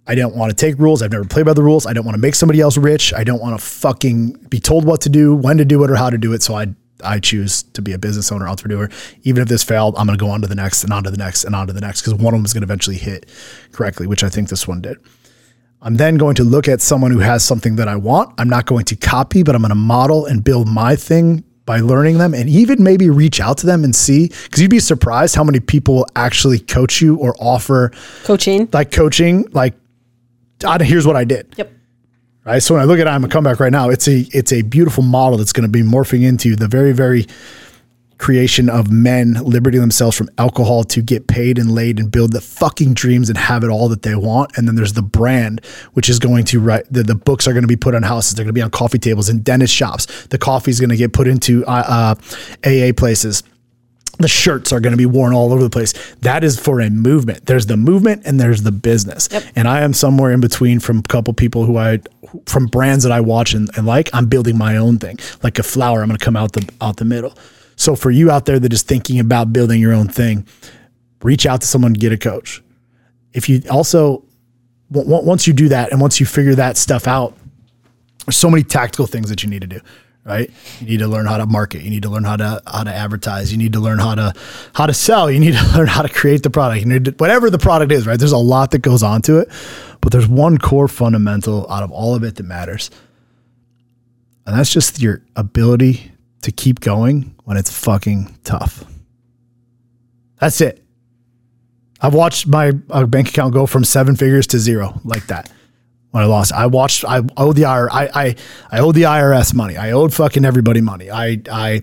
I 0.09 0.15
don't 0.15 0.35
want 0.35 0.49
to 0.49 0.55
take 0.55 0.79
rules. 0.79 1.03
I've 1.03 1.11
never 1.11 1.23
played 1.23 1.45
by 1.45 1.53
the 1.53 1.61
rules. 1.61 1.85
I 1.85 1.93
don't 1.93 2.03
want 2.03 2.15
to 2.15 2.19
make 2.19 2.33
somebody 2.33 2.61
else 2.61 2.77
rich. 2.77 3.13
I 3.13 3.23
don't 3.23 3.39
want 3.39 3.59
to 3.59 3.63
fucking 3.63 4.31
be 4.49 4.59
told 4.59 4.83
what 4.83 5.01
to 5.01 5.09
do, 5.09 5.35
when 5.35 5.59
to 5.59 5.65
do 5.65 5.83
it, 5.83 5.91
or 5.91 5.95
how 5.95 6.09
to 6.09 6.17
do 6.17 6.33
it. 6.33 6.41
So 6.41 6.55
I 6.55 6.73
I 7.03 7.19
choose 7.19 7.61
to 7.61 7.81
be 7.83 7.93
a 7.93 7.99
business 7.99 8.31
owner, 8.31 8.47
entrepreneur. 8.47 8.89
Even 9.21 9.43
if 9.43 9.47
this 9.47 9.63
failed, 9.63 9.95
I'm 9.97 10.07
going 10.07 10.17
to 10.17 10.21
go 10.21 10.31
on 10.31 10.41
to 10.41 10.47
the 10.47 10.55
next 10.55 10.83
and 10.83 10.91
on 10.91 11.03
to 11.03 11.11
the 11.11 11.17
next 11.17 11.43
and 11.43 11.55
on 11.55 11.67
to 11.67 11.73
the 11.73 11.79
next 11.79 12.01
because 12.01 12.15
one 12.15 12.33
of 12.33 12.39
them 12.39 12.45
is 12.45 12.53
going 12.53 12.61
to 12.61 12.65
eventually 12.65 12.97
hit 12.97 13.27
correctly, 13.71 14.07
which 14.07 14.23
I 14.23 14.29
think 14.29 14.49
this 14.49 14.67
one 14.67 14.81
did. 14.81 14.97
I'm 15.81 15.95
then 15.95 16.17
going 16.17 16.35
to 16.35 16.43
look 16.43 16.67
at 16.67 16.81
someone 16.81 17.11
who 17.11 17.19
has 17.19 17.45
something 17.45 17.75
that 17.75 17.87
I 17.87 17.95
want. 17.95 18.33
I'm 18.39 18.49
not 18.49 18.65
going 18.65 18.85
to 18.85 18.95
copy, 18.95 19.43
but 19.43 19.53
I'm 19.53 19.61
going 19.61 19.69
to 19.69 19.75
model 19.75 20.25
and 20.25 20.43
build 20.43 20.67
my 20.67 20.95
thing 20.95 21.43
by 21.65 21.81
learning 21.81 22.17
them 22.17 22.33
and 22.33 22.49
even 22.49 22.81
maybe 22.81 23.11
reach 23.11 23.39
out 23.39 23.59
to 23.59 23.67
them 23.67 23.83
and 23.83 23.95
see 23.95 24.29
because 24.29 24.59
you'd 24.59 24.71
be 24.71 24.79
surprised 24.79 25.35
how 25.35 25.43
many 25.43 25.59
people 25.59 26.03
actually 26.15 26.57
coach 26.57 26.99
you 26.99 27.15
or 27.17 27.35
offer 27.39 27.91
coaching 28.23 28.67
like 28.73 28.91
coaching 28.91 29.45
like 29.51 29.75
here's 30.81 31.05
what 31.05 31.15
I 31.15 31.23
did. 31.23 31.53
Yep. 31.57 31.73
Right. 32.45 32.63
So 32.63 32.73
when 32.73 32.81
I 32.81 32.85
look 32.85 32.99
at 32.99 33.07
I'm 33.07 33.23
a 33.23 33.27
comeback 33.27 33.59
right 33.59 33.71
now, 33.71 33.89
it's 33.89 34.07
a 34.07 34.25
it's 34.31 34.51
a 34.51 34.61
beautiful 34.61 35.03
model 35.03 35.37
that's 35.37 35.53
going 35.53 35.65
to 35.65 35.71
be 35.71 35.81
morphing 35.81 36.23
into 36.23 36.55
the 36.55 36.67
very 36.67 36.93
very 36.93 37.27
creation 38.19 38.69
of 38.69 38.91
men 38.91 39.33
liberating 39.43 39.79
themselves 39.81 40.15
from 40.15 40.29
alcohol 40.37 40.83
to 40.83 41.01
get 41.01 41.27
paid 41.27 41.57
and 41.57 41.71
laid 41.71 41.99
and 41.99 42.11
build 42.11 42.33
the 42.33 42.41
fucking 42.41 42.93
dreams 42.93 43.29
and 43.29 43.37
have 43.37 43.63
it 43.63 43.69
all 43.69 43.87
that 43.87 44.01
they 44.01 44.13
want. 44.13 44.51
And 44.57 44.67
then 44.67 44.75
there's 44.75 44.93
the 44.93 45.01
brand, 45.01 45.63
which 45.93 46.09
is 46.09 46.19
going 46.19 46.43
to 46.45 46.59
write 46.59 46.83
the, 46.91 47.01
the 47.01 47.15
books 47.15 47.47
are 47.47 47.53
going 47.53 47.63
to 47.63 47.67
be 47.67 47.77
put 47.77 47.95
on 47.95 48.03
houses. 48.03 48.35
They're 48.35 48.43
going 48.43 48.53
to 48.53 48.59
be 48.59 48.61
on 48.61 48.71
coffee 48.71 48.99
tables 48.99 49.29
and 49.29 49.43
dentist 49.43 49.73
shops. 49.73 50.27
The 50.27 50.37
coffee 50.37 50.69
is 50.69 50.79
going 50.79 50.89
to 50.89 50.97
get 50.97 51.13
put 51.13 51.27
into 51.27 51.65
uh, 51.65 52.15
uh, 52.65 52.69
AA 52.69 52.91
places 52.95 53.41
the 54.19 54.27
shirts 54.27 54.73
are 54.73 54.79
going 54.79 54.91
to 54.91 54.97
be 54.97 55.05
worn 55.05 55.33
all 55.33 55.53
over 55.53 55.63
the 55.63 55.69
place. 55.69 55.93
That 56.21 56.43
is 56.43 56.59
for 56.59 56.81
a 56.81 56.89
movement. 56.89 57.45
There's 57.45 57.65
the 57.65 57.77
movement 57.77 58.23
and 58.25 58.39
there's 58.39 58.63
the 58.63 58.71
business. 58.71 59.29
Yep. 59.31 59.43
And 59.55 59.67
I 59.67 59.81
am 59.81 59.93
somewhere 59.93 60.31
in 60.31 60.41
between 60.41 60.79
from 60.79 60.99
a 60.99 61.03
couple 61.03 61.33
people 61.33 61.65
who 61.65 61.77
I, 61.77 61.99
from 62.45 62.67
brands 62.67 63.03
that 63.03 63.13
I 63.13 63.21
watch 63.21 63.53
and, 63.53 63.69
and 63.77 63.87
like, 63.87 64.09
I'm 64.13 64.27
building 64.27 64.57
my 64.57 64.75
own 64.75 64.97
thing. 64.97 65.17
Like 65.41 65.57
a 65.57 65.63
flower, 65.63 66.01
I'm 66.01 66.09
going 66.09 66.17
to 66.17 66.23
come 66.23 66.35
out 66.35 66.51
the, 66.51 66.69
out 66.81 66.97
the 66.97 67.05
middle. 67.05 67.33
So 67.77 67.95
for 67.95 68.11
you 68.11 68.29
out 68.29 68.45
there 68.45 68.59
that 68.59 68.73
is 68.73 68.83
thinking 68.83 69.19
about 69.19 69.53
building 69.53 69.79
your 69.79 69.93
own 69.93 70.09
thing, 70.09 70.45
reach 71.23 71.45
out 71.45 71.61
to 71.61 71.67
someone, 71.67 71.93
get 71.93 72.11
a 72.11 72.17
coach. 72.17 72.61
If 73.33 73.47
you 73.47 73.61
also, 73.69 74.25
once 74.89 75.47
you 75.47 75.53
do 75.53 75.69
that 75.69 75.91
and 75.91 76.01
once 76.01 76.19
you 76.19 76.25
figure 76.25 76.55
that 76.55 76.75
stuff 76.75 77.07
out, 77.07 77.37
there's 78.25 78.35
so 78.35 78.49
many 78.49 78.63
tactical 78.63 79.07
things 79.07 79.29
that 79.29 79.43
you 79.43 79.49
need 79.49 79.61
to 79.61 79.67
do 79.67 79.79
right? 80.23 80.49
You 80.79 80.87
need 80.87 80.99
to 80.99 81.07
learn 81.07 81.25
how 81.25 81.37
to 81.37 81.45
market. 81.45 81.81
You 81.81 81.89
need 81.89 82.03
to 82.03 82.09
learn 82.09 82.23
how 82.23 82.35
to 82.35 82.61
how 82.67 82.83
to 82.83 82.93
advertise. 82.93 83.51
You 83.51 83.57
need 83.57 83.73
to 83.73 83.79
learn 83.79 83.99
how 83.99 84.15
to 84.15 84.33
how 84.73 84.85
to 84.85 84.93
sell. 84.93 85.29
You 85.31 85.39
need 85.39 85.53
to 85.53 85.71
learn 85.75 85.87
how 85.87 86.01
to 86.01 86.09
create 86.09 86.43
the 86.43 86.49
product. 86.49 86.81
You 86.81 86.87
need 86.87 87.05
to, 87.05 87.11
whatever 87.11 87.49
the 87.49 87.57
product 87.57 87.91
is, 87.91 88.05
right? 88.05 88.19
There's 88.19 88.31
a 88.31 88.37
lot 88.37 88.71
that 88.71 88.79
goes 88.79 89.03
on 89.03 89.21
to 89.23 89.39
it, 89.39 89.49
but 90.01 90.11
there's 90.11 90.27
one 90.27 90.57
core 90.57 90.87
fundamental 90.87 91.69
out 91.71 91.83
of 91.83 91.91
all 91.91 92.15
of 92.15 92.23
it 92.23 92.35
that 92.35 92.43
matters, 92.43 92.89
and 94.45 94.57
that's 94.57 94.71
just 94.71 95.01
your 95.01 95.23
ability 95.35 96.11
to 96.41 96.51
keep 96.51 96.79
going 96.79 97.35
when 97.43 97.57
it's 97.57 97.71
fucking 97.71 98.37
tough. 98.43 98.85
That's 100.39 100.61
it. 100.61 100.83
I've 102.01 102.13
watched 102.13 102.47
my 102.47 102.71
uh, 102.89 103.05
bank 103.05 103.27
account 103.27 103.53
go 103.53 103.65
from 103.65 103.83
seven 103.83 104.15
figures 104.15 104.47
to 104.47 104.59
zero 104.59 105.01
like 105.03 105.27
that 105.27 105.51
when 106.11 106.23
I 106.23 106.27
lost. 106.27 106.51
I 106.53 106.65
watched. 106.67 107.05
I 107.05 107.21
owed 107.37 107.55
the. 107.55 107.65
I, 107.65 107.87
I 108.13 108.35
I 108.71 108.79
owed 108.79 108.95
the 108.95 109.03
IRS 109.03 109.53
money. 109.53 109.77
I 109.77 109.91
owed 109.91 110.13
fucking 110.13 110.45
everybody 110.45 110.81
money. 110.81 111.11
I 111.11 111.41
I 111.51 111.81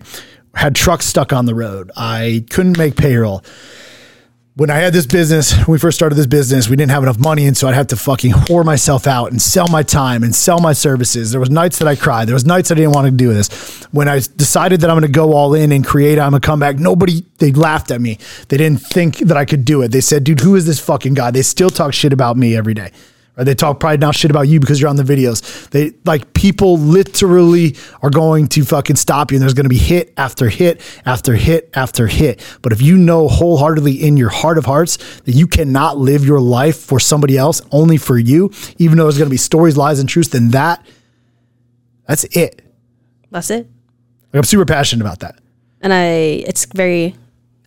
had 0.53 0.75
trucks 0.75 1.05
stuck 1.05 1.31
on 1.33 1.45
the 1.45 1.55
road. 1.55 1.91
I 1.95 2.43
couldn't 2.49 2.77
make 2.77 2.95
payroll. 2.95 3.43
when 4.55 4.71
I 4.71 4.77
had 4.77 4.91
this 4.91 5.05
business, 5.05 5.53
when 5.55 5.73
we 5.73 5.77
first 5.77 5.95
started 5.95 6.15
this 6.15 6.25
business, 6.25 6.67
we 6.67 6.75
didn't 6.75 6.89
have 6.89 7.03
enough 7.03 7.19
money, 7.19 7.45
and 7.45 7.55
so 7.55 7.67
I'd 7.67 7.75
have 7.75 7.87
to 7.87 7.95
fucking 7.95 8.31
whore 8.31 8.65
myself 8.65 9.05
out 9.05 9.29
and 9.29 9.39
sell 9.39 9.67
my 9.67 9.83
time 9.83 10.23
and 10.23 10.33
sell 10.33 10.59
my 10.59 10.73
services. 10.73 11.29
There 11.29 11.39
was 11.39 11.51
nights 11.51 11.77
that 11.77 11.87
I 11.87 11.95
cried. 11.95 12.27
There 12.27 12.33
was 12.33 12.43
nights 12.45 12.71
I 12.71 12.75
didn't 12.75 12.93
want 12.93 13.05
to 13.05 13.11
do 13.11 13.31
this. 13.33 13.49
When 13.91 14.07
I 14.07 14.15
decided 14.35 14.81
that 14.81 14.89
I'm 14.89 14.95
going 14.95 15.11
to 15.11 15.19
go 15.19 15.33
all 15.33 15.53
in 15.53 15.71
and 15.71 15.85
create, 15.85 16.17
I'm 16.17 16.31
going 16.31 16.41
to 16.41 16.45
come 16.45 16.59
back. 16.59 16.79
Nobody 16.79 17.23
they 17.37 17.51
laughed 17.51 17.91
at 17.91 18.01
me. 18.01 18.17
They 18.49 18.57
didn't 18.57 18.81
think 18.81 19.19
that 19.19 19.37
I 19.37 19.45
could 19.45 19.63
do 19.63 19.83
it. 19.83 19.89
They 19.91 20.01
said, 20.01 20.23
"Dude, 20.23 20.39
who 20.39 20.55
is 20.55 20.65
this 20.65 20.79
fucking 20.79 21.13
guy?" 21.13 21.29
They 21.29 21.43
still 21.43 21.69
talk 21.69 21.93
shit 21.93 22.11
about 22.11 22.35
me 22.35 22.55
every 22.57 22.73
day. 22.73 22.91
They 23.37 23.53
talk 23.53 23.79
probably 23.79 23.99
now 23.99 24.09
shit 24.11 24.31
about 24.31 24.47
you 24.47 24.59
because 24.59 24.81
you're 24.81 24.89
on 24.89 24.95
the 24.95 25.03
videos. 25.03 25.69
They 25.69 25.93
like 26.05 26.33
people 26.33 26.79
literally 26.79 27.75
are 28.01 28.09
going 28.09 28.47
to 28.47 28.65
fucking 28.65 28.95
stop 28.95 29.31
you 29.31 29.35
and 29.35 29.43
there's 29.43 29.53
going 29.53 29.65
to 29.65 29.69
be 29.69 29.77
hit 29.77 30.11
after 30.17 30.49
hit 30.49 30.81
after 31.05 31.35
hit 31.35 31.69
after 31.75 32.07
hit. 32.07 32.43
But 32.63 32.71
if 32.73 32.81
you 32.81 32.97
know 32.97 33.27
wholeheartedly 33.27 33.93
in 34.03 34.17
your 34.17 34.29
heart 34.29 34.57
of 34.57 34.65
hearts 34.65 34.97
that 35.21 35.33
you 35.33 35.45
cannot 35.45 35.99
live 35.99 36.25
your 36.25 36.39
life 36.39 36.77
for 36.79 36.99
somebody 36.99 37.37
else, 37.37 37.61
only 37.71 37.97
for 37.97 38.17
you, 38.17 38.51
even 38.79 38.97
though 38.97 39.03
there's 39.03 39.19
going 39.19 39.29
to 39.29 39.33
be 39.33 39.37
stories, 39.37 39.77
lies, 39.77 39.99
and 39.99 40.09
truths, 40.09 40.29
then 40.29 40.49
that, 40.49 40.83
that's 42.07 42.23
it. 42.35 42.61
That's 43.29 43.51
it. 43.51 43.67
Like, 44.33 44.39
I'm 44.39 44.43
super 44.45 44.65
passionate 44.65 45.01
about 45.03 45.19
that. 45.19 45.37
And 45.81 45.93
I, 45.93 46.05
it's 46.47 46.65
very 46.65 47.15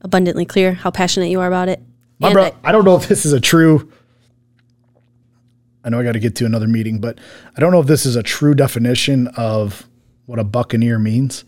abundantly 0.03 0.45
clear 0.45 0.73
how 0.73 0.91
passionate 0.91 1.31
you 1.31 1.41
are 1.41 1.47
about 1.47 1.69
it. 1.69 1.81
My 2.19 2.29
And 2.29 2.35
bro, 2.35 2.45
I- 2.45 2.55
I 2.65 2.73
don't 2.73 2.85
know 2.85 2.97
if 2.97 3.07
this 3.07 3.25
is 3.25 3.33
a 3.33 3.41
true. 3.41 3.93
I 5.85 5.89
know 5.89 6.01
I 6.01 6.03
got 6.03 6.13
to 6.13 6.19
get 6.21 6.37
to 6.37 6.47
another 6.47 6.69
meeting, 6.69 7.01
but 7.01 7.19
I 7.57 7.61
don't 7.61 7.73
know 7.73 7.81
if 7.81 7.87
this 7.87 8.05
is 8.05 8.17
a 8.17 8.23
true 8.23 8.55
definition 8.55 9.29
of 9.29 9.89
what 10.27 10.39
a 10.39 10.45
buccaneer 10.45 10.99
means. 10.99 11.45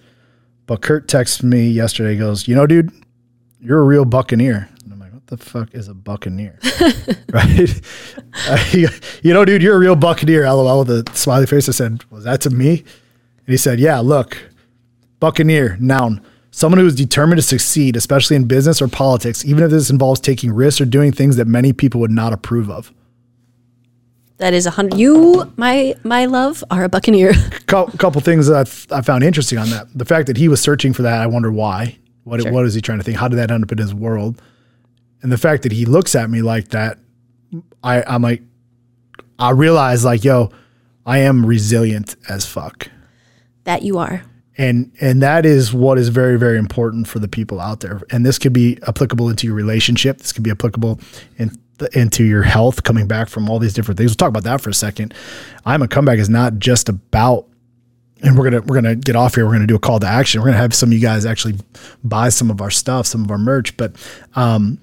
But 0.66 0.80
Kurt 0.80 1.08
texts 1.08 1.42
me 1.42 1.68
yesterday. 1.68 2.16
Goes, 2.16 2.48
"You 2.48 2.54
know, 2.54 2.66
dude, 2.66 2.90
you're 3.60 3.80
a 3.80 3.84
real 3.84 4.04
buccaneer." 4.04 4.68
And 4.84 4.92
I'm 4.92 5.00
like, 5.00 5.12
"What 5.12 5.26
the 5.26 5.36
fuck 5.36 5.74
is 5.74 5.88
a 5.88 5.94
buccaneer?" 5.94 6.58
right? 7.32 7.80
Uh, 8.48 8.58
you 9.22 9.34
know, 9.34 9.44
dude, 9.44 9.62
you're 9.62 9.76
a 9.76 9.78
real 9.78 9.94
buccaneer. 9.94 10.44
LOL 10.44 10.84
with 10.84 10.90
a 10.90 11.16
smiley 11.16 11.46
face. 11.46 11.68
I 11.68 11.72
said, 11.72 12.02
"Was 12.10 12.24
that 12.24 12.40
to 12.42 12.50
me?" 12.50 12.78
And 12.80 13.46
he 13.46 13.58
said, 13.58 13.78
"Yeah, 13.78 13.98
look, 13.98 14.38
Buccaneer, 15.22 15.76
noun. 15.78 16.20
Someone 16.50 16.80
who 16.80 16.86
is 16.88 16.96
determined 16.96 17.38
to 17.38 17.46
succeed, 17.46 17.94
especially 17.94 18.34
in 18.34 18.46
business 18.48 18.82
or 18.82 18.88
politics, 18.88 19.44
even 19.44 19.62
if 19.62 19.70
this 19.70 19.88
involves 19.88 20.18
taking 20.18 20.52
risks 20.52 20.80
or 20.80 20.84
doing 20.84 21.12
things 21.12 21.36
that 21.36 21.46
many 21.46 21.72
people 21.72 22.00
would 22.00 22.10
not 22.10 22.32
approve 22.32 22.68
of. 22.68 22.92
That 24.38 24.54
is 24.54 24.66
a 24.66 24.70
hundred. 24.70 24.98
You, 24.98 25.52
my 25.56 25.94
my 26.04 26.26
love, 26.26 26.64
are 26.70 26.84
a 26.84 26.88
buccaneer. 26.88 27.32
Cou- 27.66 27.86
couple 27.98 28.20
things 28.20 28.46
that 28.48 28.56
I 28.56 28.64
th- 28.64 28.86
I 28.92 29.00
found 29.02 29.24
interesting 29.24 29.58
on 29.58 29.70
that. 29.70 29.86
The 29.94 30.04
fact 30.04 30.26
that 30.26 30.36
he 30.36 30.48
was 30.48 30.60
searching 30.60 30.92
for 30.92 31.02
that, 31.02 31.20
I 31.20 31.26
wonder 31.26 31.50
why. 31.52 31.98
What 32.24 32.42
what 32.50 32.64
is 32.64 32.74
he 32.74 32.80
trying 32.80 32.98
to 32.98 33.04
think? 33.04 33.18
How 33.18 33.28
did 33.28 33.36
that 33.36 33.50
end 33.50 33.64
up 33.64 33.72
in 33.72 33.78
his 33.78 33.94
world? 33.94 34.40
And 35.22 35.30
the 35.30 35.38
fact 35.38 35.62
that 35.62 35.72
he 35.72 35.84
looks 35.84 36.14
at 36.14 36.30
me 36.30 36.42
like 36.42 36.68
that, 36.68 36.98
I 37.82 38.02
I'm 38.02 38.22
like, 38.22 38.42
I 39.38 39.50
realize 39.50 40.04
like, 40.04 40.24
yo, 40.24 40.50
I 41.06 41.18
am 41.18 41.44
resilient 41.46 42.16
as 42.28 42.46
fuck. 42.46 42.88
that 43.64 43.82
you 43.82 43.98
are. 43.98 44.22
and 44.58 44.92
and 45.00 45.22
that 45.22 45.46
is 45.46 45.72
what 45.72 45.98
is 45.98 46.08
very 46.10 46.38
very 46.38 46.58
important 46.58 47.08
for 47.08 47.18
the 47.20 47.28
people 47.28 47.58
out 47.60 47.80
there 47.80 48.02
and 48.10 48.26
this 48.26 48.38
could 48.38 48.52
be 48.52 48.76
applicable 48.86 49.30
into 49.30 49.46
your 49.46 49.56
relationship 49.56 50.18
this 50.18 50.30
could 50.32 50.42
be 50.44 50.50
applicable 50.50 51.00
in 51.38 51.50
into 51.92 52.24
your 52.24 52.42
health 52.42 52.82
coming 52.82 53.06
back 53.06 53.28
from 53.28 53.48
all 53.48 53.58
these 53.58 53.74
different 53.74 53.98
things. 53.98 54.10
We'll 54.10 54.16
talk 54.16 54.28
about 54.28 54.44
that 54.44 54.60
for 54.60 54.70
a 54.70 54.74
second. 54.74 55.14
I'm 55.64 55.82
a 55.82 55.88
comeback 55.88 56.18
is 56.18 56.28
not 56.28 56.58
just 56.58 56.88
about 56.88 57.46
and 58.22 58.38
we're 58.38 58.44
gonna 58.50 58.62
we're 58.62 58.76
gonna 58.76 58.94
get 58.94 59.16
off 59.16 59.34
here. 59.34 59.44
We're 59.46 59.52
gonna 59.52 59.66
do 59.66 59.74
a 59.74 59.80
call 59.80 59.98
to 60.00 60.06
action. 60.06 60.40
We're 60.40 60.48
gonna 60.48 60.58
have 60.58 60.74
some 60.74 60.90
of 60.90 60.92
you 60.92 61.00
guys 61.00 61.26
actually 61.26 61.56
buy 62.04 62.28
some 62.28 62.50
of 62.50 62.60
our 62.60 62.70
stuff 62.70 63.06
some 63.06 63.24
of 63.24 63.30
our 63.30 63.38
merch 63.38 63.76
but 63.76 63.92
um 64.36 64.78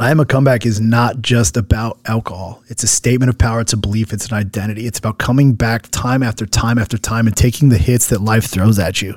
I 0.00 0.12
am 0.12 0.20
a 0.20 0.24
comeback 0.24 0.64
is 0.64 0.80
not 0.80 1.22
just 1.22 1.56
about 1.56 1.98
alcohol. 2.04 2.62
It's 2.68 2.84
a 2.84 2.86
statement 2.86 3.30
of 3.30 3.36
power. 3.36 3.60
It's 3.60 3.72
a 3.72 3.76
belief. 3.76 4.12
It's 4.12 4.28
an 4.28 4.34
identity. 4.34 4.86
It's 4.86 5.00
about 5.00 5.18
coming 5.18 5.54
back 5.54 5.88
time 5.90 6.22
after 6.22 6.46
time 6.46 6.78
after 6.78 6.96
time 6.96 7.26
and 7.26 7.36
taking 7.36 7.68
the 7.68 7.78
hits 7.78 8.06
that 8.10 8.20
life 8.20 8.44
throws 8.44 8.78
at 8.78 9.02
you. 9.02 9.16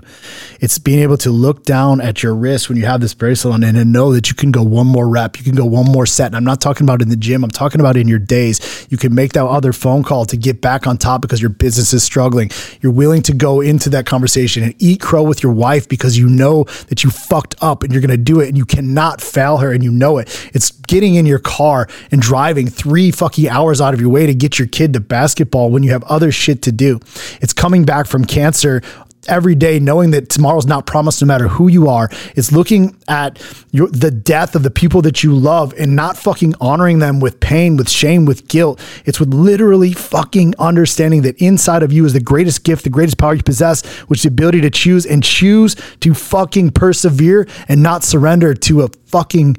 It's 0.60 0.80
being 0.80 0.98
able 0.98 1.18
to 1.18 1.30
look 1.30 1.66
down 1.66 2.02
at 2.02 2.24
your 2.24 2.34
wrist 2.34 2.68
when 2.68 2.80
you 2.80 2.88
have 2.88 3.00
this 3.00 3.14
bracelet 3.14 3.54
on 3.54 3.64
and 3.64 3.94
know 3.94 4.12
that 4.14 4.30
you 4.30 4.36
can 4.36 4.50
go 4.50 4.64
one 4.64 4.88
more 4.88 5.08
rep. 5.08 5.38
You 5.38 5.44
can 5.44 5.54
go 5.54 5.66
one 5.66 5.86
more 5.86 6.08
set. 6.08 6.26
And 6.26 6.36
I'm 6.36 6.44
not 6.44 6.62
talking 6.62 6.84
about 6.84 7.04
in 7.04 7.10
the 7.10 7.16
gym. 7.16 7.44
I'm 7.44 7.52
talking 7.52 7.80
about 7.80 7.96
in 7.96 8.08
your 8.08 8.18
days. 8.18 8.88
You 8.90 8.98
can 8.98 9.14
make 9.14 9.34
that 9.34 9.46
other 9.46 9.74
phone 9.74 10.02
call 10.02 10.26
to 10.26 10.36
get 10.36 10.62
back 10.62 10.88
on 10.88 10.98
top 10.98 11.22
because 11.22 11.40
your 11.40 11.52
business 11.52 11.94
is 11.94 12.04
struggling. 12.04 12.50
You're 12.82 12.92
willing 12.92 13.22
to 13.24 13.36
go 13.36 13.62
into 13.62 13.92
that 13.92 14.08
conversation 14.08 14.64
and 14.64 14.74
eat 14.80 15.00
crow 15.00 15.22
with 15.22 15.44
your 15.44 15.54
wife 15.54 15.88
because 15.88 16.18
you 16.18 16.28
know 16.28 16.64
that 16.88 17.04
you 17.04 17.12
fucked 17.12 17.54
up 17.62 17.84
and 17.84 17.94
you're 17.94 18.02
going 18.02 18.10
to 18.10 18.18
do 18.18 18.40
it 18.40 18.48
and 18.48 18.58
you 18.58 18.66
cannot 18.66 19.22
fail 19.22 19.58
her 19.58 19.72
and 19.72 19.84
you 19.84 19.92
know 19.92 20.18
it. 20.18 20.50
It's 20.56 20.71
getting 20.72 21.16
in 21.16 21.26
your 21.26 21.40
car 21.40 21.88
and 22.12 22.22
driving 22.22 22.68
three 22.68 23.12
fucking 23.12 23.48
hours 23.48 23.82
out 23.82 23.94
of 23.94 24.02
your 24.02 24.10
way 24.10 24.26
to 24.26 24.34
get 24.34 24.60
your 24.60 24.68
kid 24.68 24.94
to 24.94 25.00
basketball 25.00 25.70
when 25.70 25.84
you 25.84 25.92
have 25.92 26.04
other 26.04 26.32
shit 26.32 26.62
to 26.64 26.72
do. 26.72 27.00
It's 27.42 27.54
coming 27.54 27.86
back 27.86 28.08
from 28.08 28.26
cancer 28.26 28.82
every 29.28 29.56
day 29.56 29.80
knowing 29.80 30.12
that 30.12 30.30
tomorrow's 30.30 30.66
not 30.66 30.86
promised 30.86 31.22
no 31.22 31.28
matter 31.28 31.48
who 31.48 31.68
you 31.68 31.88
are 31.88 32.10
it's 32.36 32.52
looking 32.52 32.98
at 33.08 33.42
your 33.72 33.88
the 33.90 34.10
death 34.10 34.56
of 34.56 34.64
the 34.64 34.72
people 34.72 35.02
that 35.02 35.24
you 35.24 35.34
love 35.34 35.74
and 35.78 35.96
not 35.96 36.18
fucking 36.18 36.54
honoring 36.60 37.00
them 37.00 37.20
with 37.20 37.40
pain 37.40 37.78
with 37.78 37.90
shame 37.90 38.26
with 38.26 38.48
guilt 38.48 38.80
it's 39.06 39.20
with 39.20 39.34
literally 39.34 39.94
fucking 39.94 40.54
understanding 40.58 41.22
that 41.22 41.40
inside 41.42 41.84
of 41.84 41.92
you 41.92 42.04
is 42.06 42.14
the 42.14 42.20
greatest 42.20 42.64
gift 42.64 42.84
the 42.84 42.90
greatest 42.90 43.18
power 43.18 43.34
you 43.34 43.44
possess 43.44 43.86
which 44.08 44.20
is 44.20 44.24
the 44.24 44.30
ability 44.30 44.62
to 44.62 44.70
choose 44.70 45.06
and 45.06 45.24
choose 45.24 45.76
to 46.00 46.14
fucking 46.14 46.72
persevere 46.72 47.48
and 47.68 47.84
not 47.84 48.04
surrender 48.04 48.54
to 48.54 48.82
a 48.82 48.88
fucking 49.06 49.56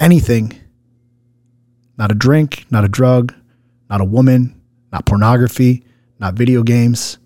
anything 0.00 0.52
not 1.96 2.10
a 2.10 2.14
drink 2.14 2.64
not 2.70 2.84
a 2.84 2.88
drug 2.88 3.34
not 3.90 4.00
a 4.00 4.04
woman 4.04 4.60
not 4.92 5.04
pornography 5.04 5.84
not 6.18 6.34
video 6.34 6.62
games 6.62 7.18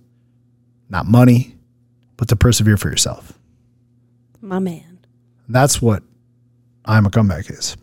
not 0.93 1.07
money, 1.07 1.57
but 2.17 2.29
to 2.29 2.37
persevere 2.37 2.77
for 2.77 2.89
yourself. 2.89 3.33
My 4.41 4.59
man. 4.59 5.01
That's 5.49 5.83
what 5.83 6.03
I'm 6.85 7.07
a 7.07 7.11
comeback 7.11 7.51
is. 7.51 7.77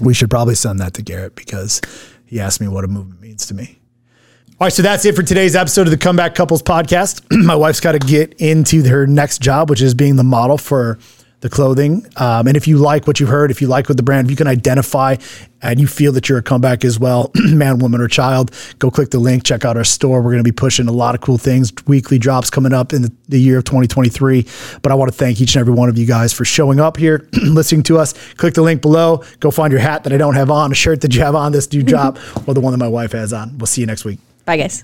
We 0.00 0.14
should 0.14 0.30
probably 0.30 0.54
send 0.54 0.78
that 0.80 0.94
to 0.94 1.02
Garrett 1.02 1.34
because 1.34 1.80
he 2.26 2.38
asked 2.38 2.60
me 2.60 2.68
what 2.68 2.84
a 2.84 2.88
movement 2.88 3.20
means 3.20 3.46
to 3.46 3.54
me. 3.54 3.78
All 4.60 4.66
right, 4.66 4.72
so 4.72 4.82
that's 4.82 5.04
it 5.04 5.16
for 5.16 5.22
today's 5.22 5.56
episode 5.56 5.86
of 5.86 5.90
the 5.90 5.96
Comeback 5.96 6.34
Couples 6.34 6.62
podcast. 6.62 7.24
My 7.44 7.56
wife's 7.56 7.80
got 7.80 7.92
to 7.92 7.98
get 7.98 8.34
into 8.34 8.86
her 8.88 9.06
next 9.06 9.40
job, 9.40 9.70
which 9.70 9.82
is 9.82 9.94
being 9.94 10.16
the 10.16 10.24
model 10.24 10.58
for 10.58 10.98
the 11.44 11.50
clothing. 11.50 12.06
Um, 12.16 12.46
and 12.46 12.56
if 12.56 12.66
you 12.66 12.78
like 12.78 13.06
what 13.06 13.20
you 13.20 13.26
heard, 13.26 13.50
if 13.50 13.60
you 13.60 13.68
like 13.68 13.90
what 13.90 13.98
the 13.98 14.02
brand, 14.02 14.26
if 14.26 14.30
you 14.30 14.36
can 14.36 14.46
identify 14.46 15.16
and 15.60 15.78
you 15.78 15.86
feel 15.86 16.10
that 16.12 16.26
you're 16.26 16.38
a 16.38 16.42
comeback 16.42 16.86
as 16.86 16.98
well, 16.98 17.30
man, 17.34 17.80
woman, 17.80 18.00
or 18.00 18.08
child, 18.08 18.50
go 18.78 18.90
click 18.90 19.10
the 19.10 19.18
link, 19.18 19.44
check 19.44 19.62
out 19.62 19.76
our 19.76 19.84
store. 19.84 20.22
We're 20.22 20.30
going 20.30 20.42
to 20.42 20.42
be 20.42 20.52
pushing 20.52 20.88
a 20.88 20.92
lot 20.92 21.14
of 21.14 21.20
cool 21.20 21.36
things, 21.36 21.70
weekly 21.86 22.18
drops 22.18 22.48
coming 22.48 22.72
up 22.72 22.94
in 22.94 23.02
the, 23.02 23.12
the 23.28 23.38
year 23.38 23.58
of 23.58 23.64
2023. 23.64 24.46
But 24.80 24.90
I 24.90 24.94
want 24.94 25.12
to 25.12 25.18
thank 25.18 25.38
each 25.38 25.54
and 25.54 25.60
every 25.60 25.74
one 25.74 25.90
of 25.90 25.98
you 25.98 26.06
guys 26.06 26.32
for 26.32 26.46
showing 26.46 26.80
up 26.80 26.96
here, 26.96 27.28
listening 27.42 27.82
to 27.84 27.98
us. 27.98 28.14
Click 28.36 28.54
the 28.54 28.62
link 28.62 28.80
below. 28.80 29.22
Go 29.40 29.50
find 29.50 29.70
your 29.70 29.82
hat 29.82 30.04
that 30.04 30.14
I 30.14 30.16
don't 30.16 30.36
have 30.36 30.50
on, 30.50 30.72
a 30.72 30.74
shirt 30.74 31.02
that 31.02 31.14
you 31.14 31.20
have 31.20 31.34
on, 31.34 31.52
this 31.52 31.70
new 31.70 31.82
drop, 31.82 32.16
or 32.48 32.54
the 32.54 32.62
one 32.62 32.72
that 32.72 32.78
my 32.78 32.88
wife 32.88 33.12
has 33.12 33.34
on. 33.34 33.58
We'll 33.58 33.66
see 33.66 33.82
you 33.82 33.86
next 33.86 34.06
week. 34.06 34.18
Bye, 34.46 34.56
guys. 34.56 34.82